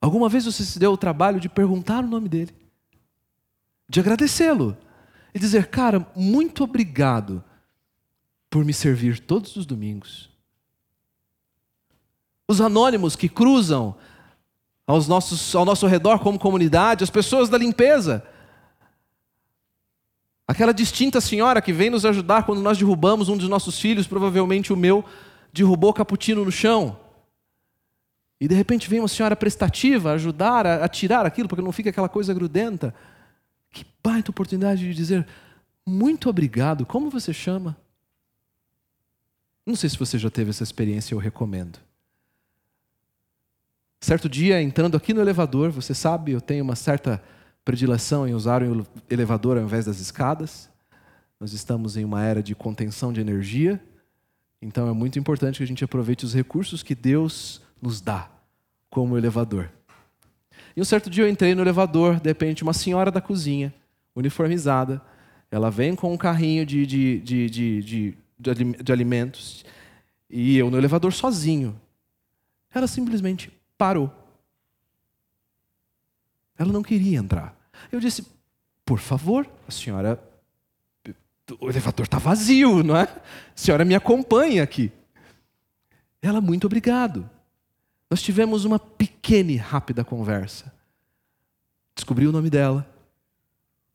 [0.00, 2.54] Alguma vez você se deu o trabalho de perguntar o nome dele?
[3.88, 4.76] De agradecê-lo?
[5.32, 7.42] E dizer, cara, muito obrigado
[8.50, 10.30] por me servir todos os domingos.
[12.46, 13.96] Os anônimos que cruzam
[14.86, 18.22] aos nossos, ao nosso redor como comunidade, as pessoas da limpeza.
[20.46, 24.72] Aquela distinta senhora que vem nos ajudar quando nós derrubamos um dos nossos filhos, provavelmente
[24.72, 25.02] o meu,
[25.54, 26.98] derrubou o cappuccino no chão.
[28.40, 31.90] E de repente vem uma senhora prestativa ajudar a, a tirar aquilo, porque não fica
[31.90, 32.92] aquela coisa grudenta.
[33.70, 35.26] Que baita oportunidade de dizer:
[35.86, 37.76] muito obrigado, como você chama?
[39.64, 41.78] Não sei se você já teve essa experiência, eu recomendo.
[44.00, 47.22] Certo dia, entrando aqui no elevador, você sabe, eu tenho uma certa
[47.64, 50.68] predileção em usar o elevador ao invés das escadas.
[51.40, 53.82] Nós estamos em uma era de contenção de energia,
[54.64, 58.30] então é muito importante que a gente aproveite os recursos que Deus nos dá,
[58.88, 59.70] como elevador.
[60.74, 63.74] E um certo dia eu entrei no elevador, de repente, uma senhora da cozinha,
[64.16, 65.02] uniformizada,
[65.50, 68.14] ela vem com um carrinho de, de, de, de,
[68.82, 69.66] de alimentos,
[70.30, 71.78] e eu no elevador sozinho.
[72.74, 74.10] Ela simplesmente parou.
[76.58, 77.54] Ela não queria entrar.
[77.92, 78.26] Eu disse:
[78.84, 80.20] por favor, a senhora.
[81.60, 83.02] O elevador está vazio, não é?
[83.02, 83.20] A
[83.54, 84.90] senhora me acompanha aqui.
[86.22, 87.28] Ela, muito obrigado.
[88.10, 90.72] Nós tivemos uma pequena e rápida conversa.
[91.94, 92.88] Descobri o nome dela.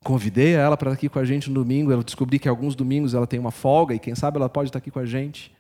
[0.04, 1.92] Convidei ela para estar aqui com a gente no domingo.
[1.92, 4.80] Eu descobri que alguns domingos ela tem uma folga e quem sabe ela pode estar
[4.80, 5.52] aqui com a gente.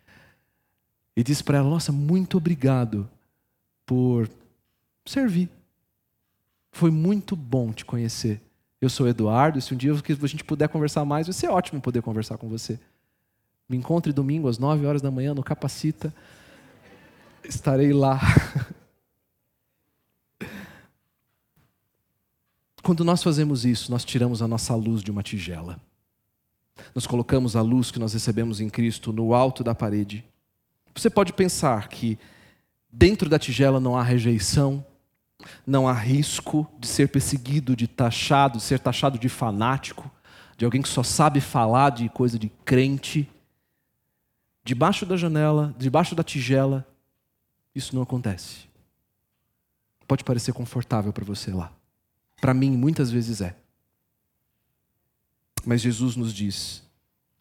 [1.15, 3.09] E disse para ela: Nossa, muito obrigado
[3.85, 4.29] por
[5.05, 5.49] servir.
[6.71, 8.39] Foi muito bom te conhecer.
[8.81, 12.01] Eu sou Eduardo, se um dia a gente puder conversar mais, vai ser ótimo poder
[12.01, 12.79] conversar com você.
[13.67, 16.13] Me encontre domingo às 9 horas da manhã no Capacita.
[17.43, 18.19] Estarei lá.
[22.81, 25.79] Quando nós fazemos isso, nós tiramos a nossa luz de uma tigela.
[26.95, 30.23] Nós colocamos a luz que nós recebemos em Cristo no alto da parede.
[30.95, 32.17] Você pode pensar que
[32.91, 34.83] Dentro da tigela não há rejeição,
[35.65, 40.09] não há risco de ser perseguido, de taxado, de ser taxado de fanático,
[40.57, 43.29] de alguém que só sabe falar de coisa de crente.
[44.63, 46.85] Debaixo da janela, debaixo da tigela,
[47.73, 48.67] isso não acontece.
[50.07, 51.71] Pode parecer confortável para você lá.
[52.41, 53.55] Para mim, muitas vezes é.
[55.65, 56.83] Mas Jesus nos diz: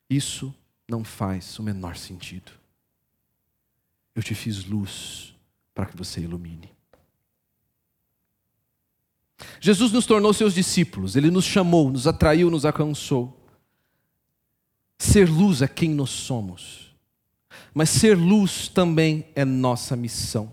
[0.09, 0.55] isso
[0.88, 2.53] não faz o menor sentido.
[4.14, 5.34] Eu te fiz luz
[5.74, 6.78] para que você ilumine.
[9.61, 13.36] Jesus nos tornou seus discípulos, ele nos chamou, nos atraiu, nos alcançou.
[14.99, 16.95] Ser luz é quem nós somos,
[17.72, 20.53] mas ser luz também é nossa missão.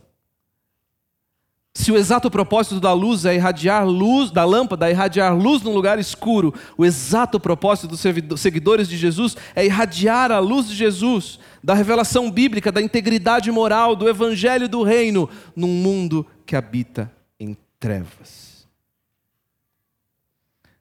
[1.77, 5.73] Se o exato propósito da luz é irradiar luz, da lâmpada, é irradiar luz num
[5.73, 11.37] lugar escuro, o exato propósito dos seguidores de Jesus é irradiar a luz de Jesus,
[11.61, 17.57] da revelação bíblica, da integridade moral, do evangelho do reino, num mundo que habita em
[17.77, 18.54] trevas.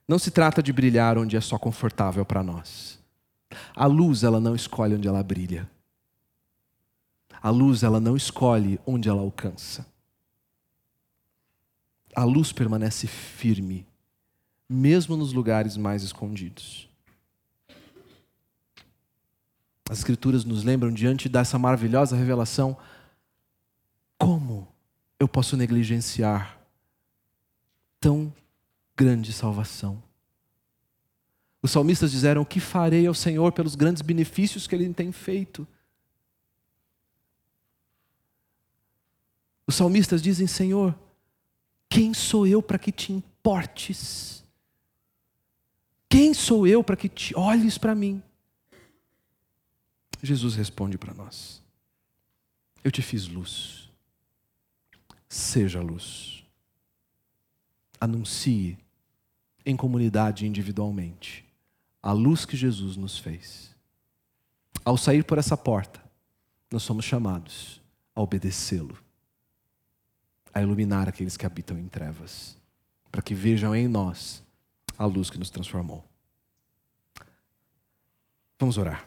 [0.07, 2.99] Não se trata de brilhar onde é só confortável para nós.
[3.75, 5.69] A luz, ela não escolhe onde ela brilha.
[7.41, 9.85] A luz, ela não escolhe onde ela alcança
[12.15, 13.85] a luz permanece firme,
[14.69, 16.89] mesmo nos lugares mais escondidos.
[19.89, 22.75] As Escrituras nos lembram, diante dessa maravilhosa revelação,
[24.17, 24.67] como
[25.19, 26.57] eu posso negligenciar
[27.99, 28.33] tão
[28.95, 30.01] grande salvação?
[31.61, 35.67] Os salmistas disseram: O que farei ao Senhor pelos grandes benefícios que Ele tem feito?
[39.65, 40.97] Os salmistas dizem: Senhor,
[41.89, 44.43] quem sou eu para que te importes?
[46.07, 48.21] Quem sou eu para que te olhes para mim?
[50.21, 51.63] Jesus responde para nós:
[52.83, 53.89] Eu te fiz luz.
[55.27, 56.45] Seja luz.
[57.99, 58.77] Anuncie
[59.65, 61.45] em comunidade individualmente
[62.01, 63.75] a luz que Jesus nos fez.
[64.83, 65.99] Ao sair por essa porta,
[66.71, 67.81] nós somos chamados
[68.13, 68.97] a obedecê-lo
[70.55, 72.57] a iluminar aqueles que habitam em trevas,
[73.11, 74.41] para que vejam em nós
[74.97, 76.01] a luz que nos transformou.
[78.57, 79.05] Vamos orar.